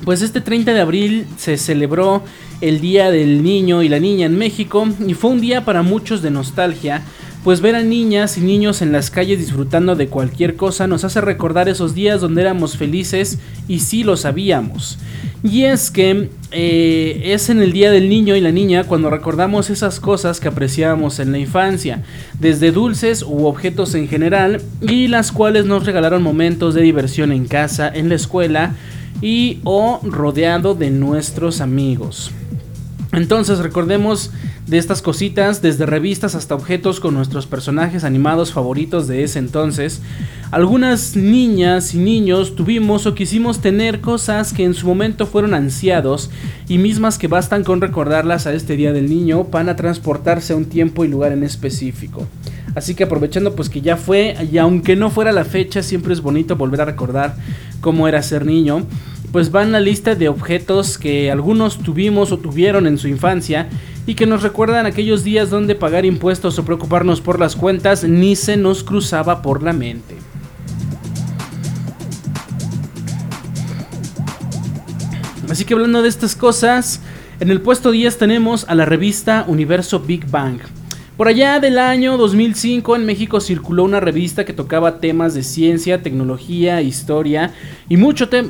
[0.03, 2.21] Pues este 30 de abril se celebró
[2.61, 6.21] el Día del Niño y la Niña en México y fue un día para muchos
[6.21, 7.01] de nostalgia,
[7.43, 11.21] pues ver a niñas y niños en las calles disfrutando de cualquier cosa nos hace
[11.21, 13.37] recordar esos días donde éramos felices
[13.67, 14.97] y sí lo sabíamos.
[15.43, 19.69] Y es que eh, es en el Día del Niño y la Niña cuando recordamos
[19.69, 22.01] esas cosas que apreciábamos en la infancia,
[22.39, 27.45] desde dulces u objetos en general, y las cuales nos regalaron momentos de diversión en
[27.45, 28.73] casa, en la escuela
[29.21, 32.31] y o rodeado de nuestros amigos.
[33.15, 34.31] Entonces recordemos
[34.67, 40.01] de estas cositas, desde revistas hasta objetos con nuestros personajes animados favoritos de ese entonces.
[40.51, 46.29] Algunas niñas y niños tuvimos o quisimos tener cosas que en su momento fueron ansiados
[46.67, 50.65] y mismas que bastan con recordarlas a este Día del Niño para transportarse a un
[50.65, 52.27] tiempo y lugar en específico.
[52.75, 56.21] Así que aprovechando pues que ya fue y aunque no fuera la fecha siempre es
[56.21, 57.37] bonito volver a recordar
[57.79, 58.85] cómo era ser niño
[59.35, 63.67] pues van la lista de objetos que algunos tuvimos o tuvieron en su infancia
[64.07, 68.37] y que nos recuerdan aquellos días donde pagar impuestos o preocuparnos por las cuentas ni
[68.37, 70.15] se nos cruzaba por la mente.
[75.49, 77.01] Así que hablando de estas cosas,
[77.41, 80.61] en el puesto 10 tenemos a la revista Universo Big Bang.
[81.17, 86.01] Por allá del año 2005 en México circuló una revista que tocaba temas de ciencia,
[86.01, 87.53] tecnología, historia
[87.87, 87.97] y, y,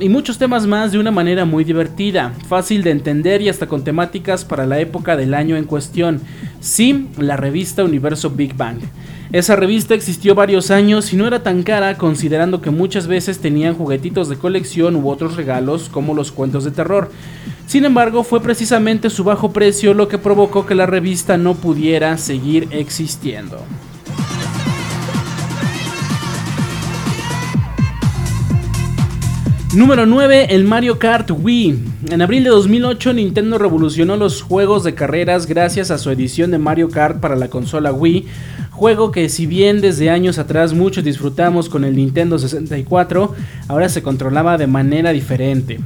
[0.10, 4.44] muchos temas más de una manera muy divertida, fácil de entender y hasta con temáticas
[4.44, 6.22] para la época del año en cuestión.
[6.60, 8.80] Sí, la revista Universo Big Bang.
[9.32, 13.76] Esa revista existió varios años y no era tan cara considerando que muchas veces tenían
[13.76, 17.12] juguetitos de colección u otros regalos como los cuentos de terror.
[17.66, 22.18] Sin embargo, fue precisamente su bajo precio lo que provocó que la revista no pudiera
[22.18, 23.60] seguir existiendo.
[29.76, 31.80] Número 9, el Mario Kart Wii.
[32.10, 36.60] En abril de 2008 Nintendo revolucionó los juegos de carreras gracias a su edición de
[36.60, 38.26] Mario Kart para la consola Wii,
[38.76, 43.34] juego que si bien desde años atrás muchos disfrutamos con el Nintendo 64,
[43.70, 45.80] ahora se controlaba de manera diferente.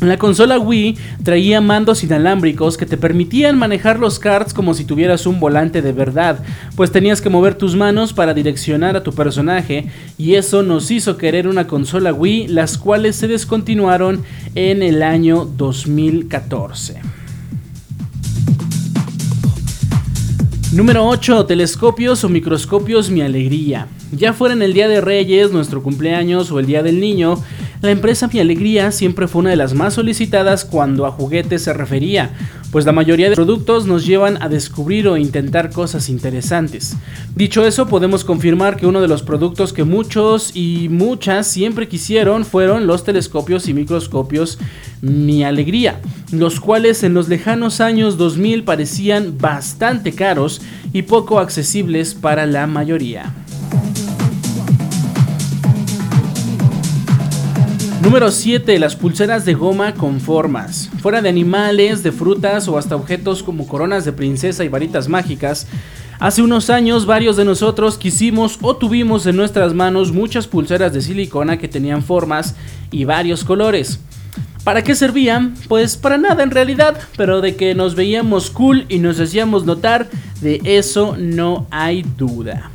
[0.00, 5.26] La consola Wii traía mandos inalámbricos que te permitían manejar los cards como si tuvieras
[5.26, 6.40] un volante de verdad,
[6.76, 11.18] pues tenías que mover tus manos para direccionar a tu personaje y eso nos hizo
[11.18, 14.22] querer una consola Wii, las cuales se descontinuaron
[14.54, 17.13] en el año 2014.
[20.74, 21.46] Número 8.
[21.46, 23.86] Telescopios o microscopios mi alegría.
[24.10, 27.38] Ya fuera en el Día de Reyes, nuestro cumpleaños o el Día del Niño,
[27.84, 31.72] la empresa Mi Alegría siempre fue una de las más solicitadas cuando a juguetes se
[31.74, 32.30] refería,
[32.72, 36.96] pues la mayoría de productos nos llevan a descubrir o intentar cosas interesantes.
[37.36, 42.44] Dicho eso, podemos confirmar que uno de los productos que muchos y muchas siempre quisieron
[42.44, 44.58] fueron los telescopios y microscopios
[45.02, 46.00] Mi Alegría,
[46.32, 50.62] los cuales en los lejanos años 2000 parecían bastante caros
[50.94, 53.43] y poco accesibles para la mayoría.
[58.04, 58.78] Número 7.
[58.78, 60.90] Las pulseras de goma con formas.
[61.00, 65.66] Fuera de animales, de frutas o hasta objetos como coronas de princesa y varitas mágicas,
[66.20, 71.02] Hace unos años varios de nosotros quisimos o tuvimos en nuestras manos muchas pulseras de
[71.02, 72.54] silicona que tenían formas
[72.92, 73.98] y varios colores.
[74.62, 75.54] ¿Para qué servían?
[75.68, 80.08] Pues para nada en realidad, pero de que nos veíamos cool y nos hacíamos notar,
[80.40, 82.70] de eso no hay duda.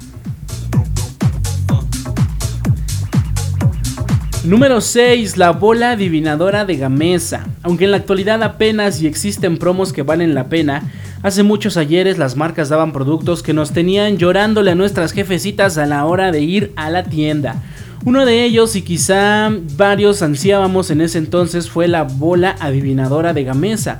[4.49, 5.37] Número 6.
[5.37, 7.45] La bola adivinadora de Gamesa.
[7.61, 10.91] Aunque en la actualidad apenas y existen promos que valen la pena,
[11.21, 15.85] hace muchos ayeres las marcas daban productos que nos tenían llorándole a nuestras jefecitas a
[15.85, 17.61] la hora de ir a la tienda.
[18.05, 23.43] Uno de ellos, y quizá varios ansiábamos en ese entonces, fue la bola adivinadora de
[23.43, 23.99] Gamesa.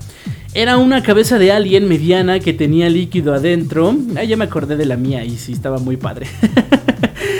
[0.53, 3.95] Era una cabeza de alien mediana que tenía líquido adentro.
[4.17, 6.27] Ah, ya me acordé de la mía y sí, estaba muy padre.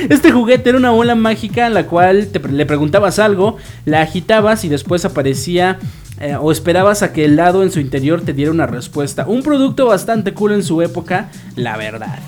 [0.10, 4.70] Este juguete era una bola mágica en la cual le preguntabas algo, la agitabas y
[4.70, 5.78] después aparecía
[6.20, 9.28] eh, o esperabas a que el lado en su interior te diera una respuesta.
[9.28, 12.20] Un producto bastante cool en su época, la verdad.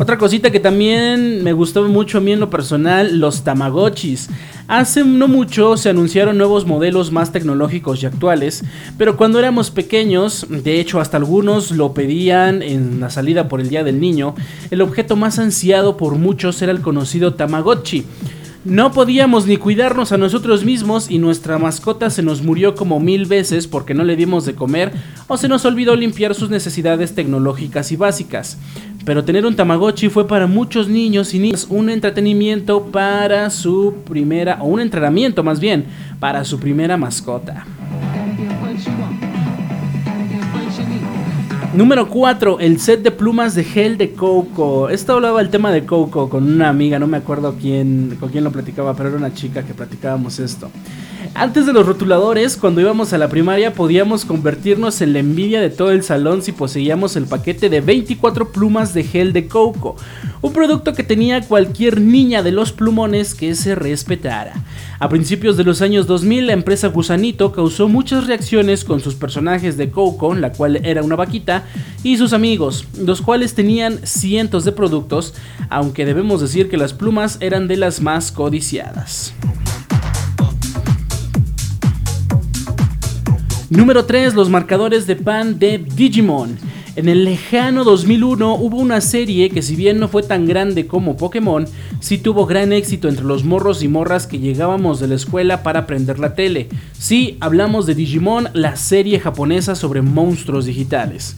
[0.00, 4.30] Otra cosita que también me gustó mucho a mí en lo personal, los Tamagotchis.
[4.68, 8.62] Hace no mucho se anunciaron nuevos modelos más tecnológicos y actuales,
[8.96, 13.70] pero cuando éramos pequeños, de hecho hasta algunos lo pedían en la salida por el
[13.70, 14.36] Día del Niño,
[14.70, 18.04] el objeto más ansiado por muchos era el conocido Tamagotchi.
[18.64, 23.24] No podíamos ni cuidarnos a nosotros mismos y nuestra mascota se nos murió como mil
[23.24, 24.92] veces porque no le dimos de comer
[25.26, 28.58] o se nos olvidó limpiar sus necesidades tecnológicas y básicas
[29.08, 34.58] pero tener un Tamagotchi fue para muchos niños y niñas un entretenimiento para su primera,
[34.60, 35.86] o un entrenamiento más bien,
[36.20, 37.64] para su primera mascota.
[41.72, 44.90] Número 4, el set de plumas de gel de Coco.
[44.90, 48.44] Esto hablaba el tema de Coco con una amiga, no me acuerdo quién, con quién
[48.44, 50.70] lo platicaba, pero era una chica que platicábamos esto.
[51.34, 55.70] Antes de los rotuladores, cuando íbamos a la primaria, podíamos convertirnos en la envidia de
[55.70, 59.96] todo el salón si poseíamos el paquete de 24 plumas de gel de Coco,
[60.40, 64.54] un producto que tenía cualquier niña de los plumones que se respetara.
[64.98, 69.76] A principios de los años 2000, la empresa Gusanito causó muchas reacciones con sus personajes
[69.76, 71.64] de Coco, la cual era una vaquita,
[72.02, 75.34] y sus amigos, los cuales tenían cientos de productos,
[75.70, 79.34] aunque debemos decir que las plumas eran de las más codiciadas.
[83.70, 84.34] Número 3.
[84.34, 86.56] Los marcadores de pan de Digimon.
[86.96, 91.18] En el lejano 2001 hubo una serie que si bien no fue tan grande como
[91.18, 91.66] Pokémon,
[92.00, 95.80] sí tuvo gran éxito entre los morros y morras que llegábamos de la escuela para
[95.80, 96.70] aprender la tele.
[96.98, 101.36] Sí, hablamos de Digimon, la serie japonesa sobre monstruos digitales.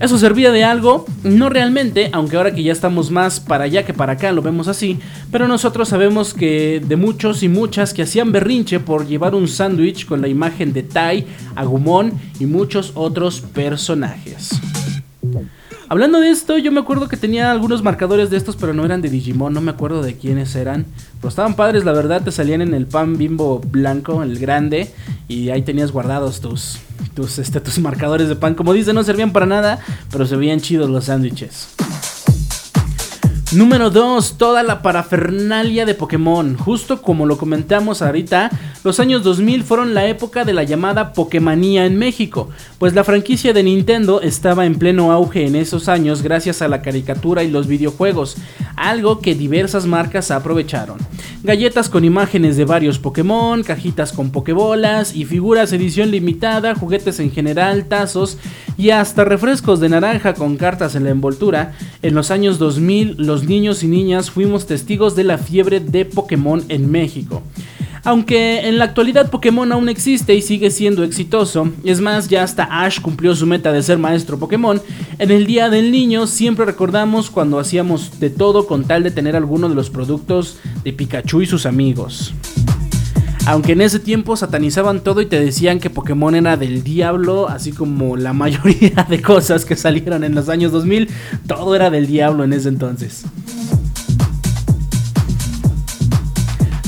[0.00, 1.04] ¿Eso servía de algo?
[1.24, 4.66] No realmente, aunque ahora que ya estamos más para allá que para acá lo vemos
[4.66, 4.98] así,
[5.30, 10.06] pero nosotros sabemos que de muchos y muchas que hacían berrinche por llevar un sándwich
[10.06, 14.58] con la imagen de Tai, Agumon y muchos otros personajes.
[15.90, 19.02] Hablando de esto, yo me acuerdo que tenía algunos marcadores de estos, pero no eran
[19.02, 20.86] de Digimon, no me acuerdo de quiénes eran.
[21.16, 24.88] Pero estaban padres, la verdad, te salían en el pan bimbo blanco, el grande,
[25.26, 26.78] y ahí tenías guardados tus,
[27.14, 28.54] tus, este, tus marcadores de pan.
[28.54, 29.80] Como dice, no servían para nada,
[30.12, 31.74] pero se veían chidos los sándwiches.
[33.52, 34.38] Número 2.
[34.38, 36.56] Toda la parafernalia de Pokémon.
[36.56, 38.48] Justo como lo comentamos ahorita,
[38.84, 42.48] los años 2000 fueron la época de la llamada Pokémonía en México,
[42.78, 46.80] pues la franquicia de Nintendo estaba en pleno auge en esos años gracias a la
[46.80, 48.36] caricatura y los videojuegos,
[48.76, 50.98] algo que diversas marcas aprovecharon.
[51.42, 57.32] Galletas con imágenes de varios Pokémon, cajitas con Pokébolas y figuras edición limitada, juguetes en
[57.32, 58.38] general, tazos
[58.78, 61.72] y hasta refrescos de naranja con cartas en la envoltura.
[62.02, 66.62] En los años 2000 los niños y niñas fuimos testigos de la fiebre de Pokémon
[66.68, 67.42] en México.
[68.04, 72.64] Aunque en la actualidad Pokémon aún existe y sigue siendo exitoso, es más, ya hasta
[72.64, 74.80] Ash cumplió su meta de ser maestro Pokémon,
[75.18, 79.36] en el Día del Niño siempre recordamos cuando hacíamos de todo con tal de tener
[79.36, 82.32] alguno de los productos de Pikachu y sus amigos.
[83.50, 87.72] Aunque en ese tiempo satanizaban todo y te decían que Pokémon era del diablo, así
[87.72, 91.08] como la mayoría de cosas que salieron en los años 2000,
[91.48, 93.24] todo era del diablo en ese entonces.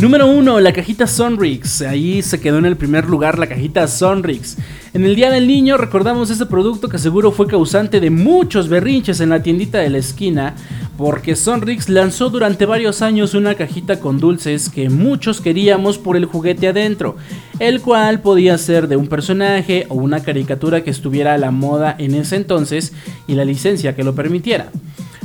[0.02, 1.80] Número 1, la cajita Sonrix.
[1.80, 4.56] Ahí se quedó en el primer lugar la cajita Sonrix.
[4.94, 9.20] En el Día del Niño recordamos este producto que seguro fue causante de muchos berrinches
[9.20, 10.56] en la tiendita de la esquina,
[10.98, 16.24] porque Sonrix lanzó durante varios años una cajita con dulces que muchos queríamos por el
[16.24, 17.14] juguete adentro,
[17.60, 21.94] el cual podía ser de un personaje o una caricatura que estuviera a la moda
[21.96, 22.92] en ese entonces
[23.28, 24.72] y la licencia que lo permitiera.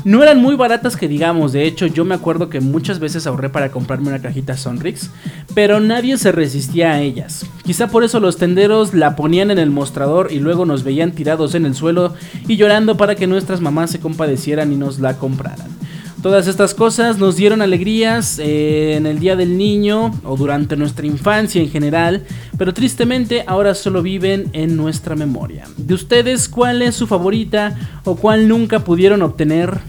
[0.03, 3.49] No eran muy baratas que digamos, de hecho yo me acuerdo que muchas veces ahorré
[3.49, 5.09] para comprarme una cajita Sonrix,
[5.53, 7.45] pero nadie se resistía a ellas.
[7.63, 11.55] Quizá por eso los tenderos la ponían en el mostrador y luego nos veían tirados
[11.55, 12.13] en el suelo
[12.47, 15.67] y llorando para que nuestras mamás se compadecieran y nos la compraran.
[16.21, 21.05] Todas estas cosas nos dieron alegrías eh, en el Día del Niño o durante nuestra
[21.05, 22.23] infancia en general,
[22.57, 25.65] pero tristemente ahora solo viven en nuestra memoria.
[25.77, 29.79] ¿De ustedes cuál es su favorita o cuál nunca pudieron obtener?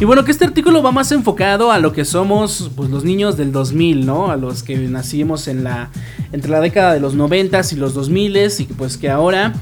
[0.00, 3.36] Y bueno, que este artículo va más enfocado a lo que somos pues, los niños
[3.36, 4.30] del 2000, ¿no?
[4.30, 5.90] A los que nacimos en la,
[6.30, 9.54] entre la década de los 90 y los 2000 y pues que ahora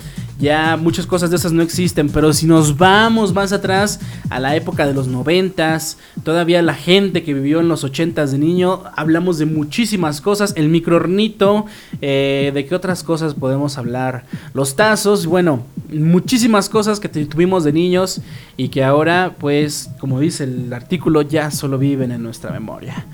[0.43, 4.57] ya muchas cosas de esas no existen, pero si nos vamos más atrás a la
[4.57, 9.39] época de los noventas, todavía la gente que vivió en los ochentas de niño, hablamos
[9.39, 11.67] de muchísimas cosas, el microornito,
[12.01, 15.63] eh, de qué otras cosas podemos hablar, los tazos, bueno,
[15.93, 18.21] muchísimas cosas que tuvimos de niños
[18.57, 23.07] y que ahora, pues, como dice el artículo, ya solo viven en nuestra memoria.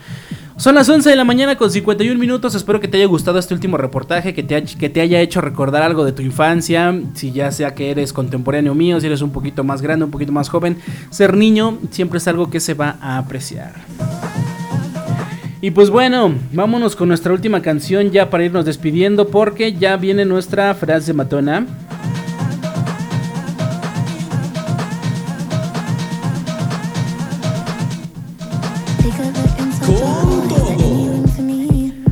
[0.59, 2.57] Son las 11 de la mañana con 51 minutos.
[2.57, 5.85] Espero que te haya gustado este último reportaje, que te, que te haya hecho recordar
[5.85, 7.01] algo de tu infancia.
[7.15, 10.33] Si ya sea que eres contemporáneo mío, si eres un poquito más grande, un poquito
[10.33, 10.77] más joven,
[11.11, 13.73] ser niño siempre es algo que se va a apreciar.
[15.61, 20.25] Y pues bueno, vámonos con nuestra última canción ya para irnos despidiendo porque ya viene
[20.25, 21.67] nuestra frase matona.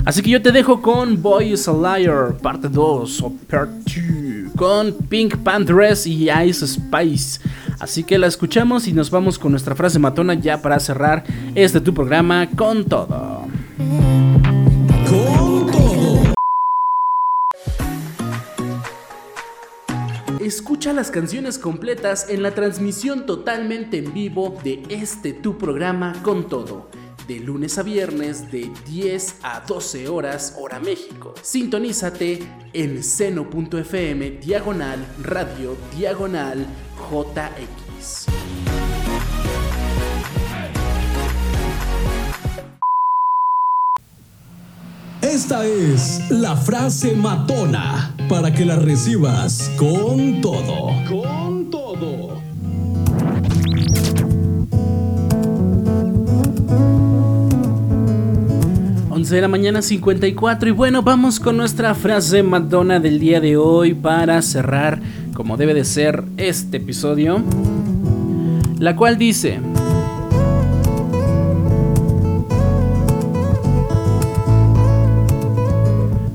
[0.07, 4.53] Así que yo te dejo con Boy is a Liar, parte 2 o part 2,
[4.55, 7.41] con Pink Panthers y Ice Spice.
[7.81, 11.25] Así que la escuchamos y nos vamos con nuestra frase matona ya para cerrar
[11.57, 13.49] este tu programa con todo.
[15.09, 16.37] Con todo.
[20.39, 26.49] Escucha las canciones completas en la transmisión totalmente en vivo de este tu programa con
[26.49, 26.87] todo
[27.27, 31.35] de lunes a viernes de 10 a 12 horas hora México.
[31.43, 32.39] Sintonízate
[32.73, 36.67] en seno.fm diagonal radio diagonal
[37.11, 38.27] JX.
[45.23, 50.93] Esta es la frase matona para que la recibas con todo.
[51.09, 52.36] Con todo.
[59.27, 63.57] 11 de la mañana 54 y bueno, vamos con nuestra frase Madonna del día de
[63.57, 65.03] hoy para cerrar
[65.35, 67.43] como debe de ser este episodio,
[68.79, 69.59] la cual dice,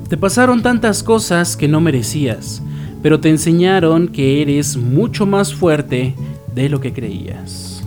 [0.09, 2.61] Te pasaron tantas cosas que no merecías,
[3.01, 6.13] pero te enseñaron que eres mucho más fuerte
[6.53, 7.85] de lo que creías.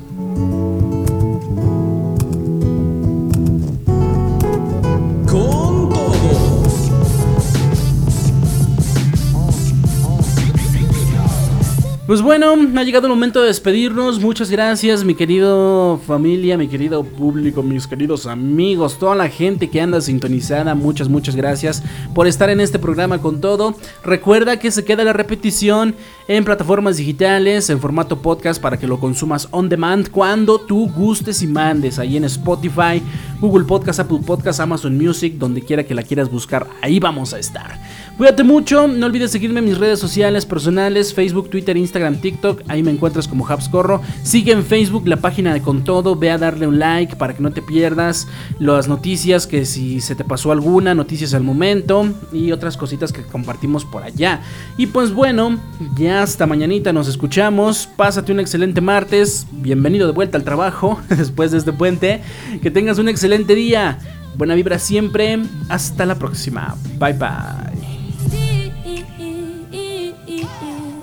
[12.06, 14.20] Pues bueno, ha llegado el momento de despedirnos.
[14.20, 19.80] Muchas gracias, mi querido familia, mi querido público, mis queridos amigos, toda la gente que
[19.80, 20.74] anda sintonizada.
[20.74, 21.82] Muchas, muchas gracias
[22.14, 23.74] por estar en este programa con todo.
[24.04, 25.94] Recuerda que se queda la repetición
[26.28, 31.40] en plataformas digitales, en formato podcast, para que lo consumas on demand cuando tú gustes
[31.40, 31.98] y mandes.
[31.98, 33.02] Ahí en Spotify,
[33.40, 36.66] Google Podcast, Apple Podcast, Amazon Music, donde quiera que la quieras buscar.
[36.82, 37.80] Ahí vamos a estar.
[38.16, 42.80] Cuídate mucho, no olvides seguirme en mis redes sociales personales, Facebook, Twitter, Instagram TikTok, ahí
[42.80, 44.02] me encuentras como Habscorro.
[44.22, 47.42] Sigue en Facebook la página de Con Todo, ve a darle un like para que
[47.42, 48.28] no te pierdas
[48.60, 53.22] las noticias, que si se te pasó alguna, noticias al momento y otras cositas que
[53.22, 54.42] compartimos por allá.
[54.76, 55.58] Y pues bueno,
[55.96, 57.88] ya hasta mañanita nos escuchamos.
[57.96, 59.46] Pásate un excelente martes.
[59.50, 62.20] Bienvenido de vuelta al trabajo después de este puente.
[62.62, 63.98] Que tengas un excelente día.
[64.36, 65.40] Buena vibra siempre.
[65.68, 66.76] Hasta la próxima.
[66.98, 67.93] Bye bye.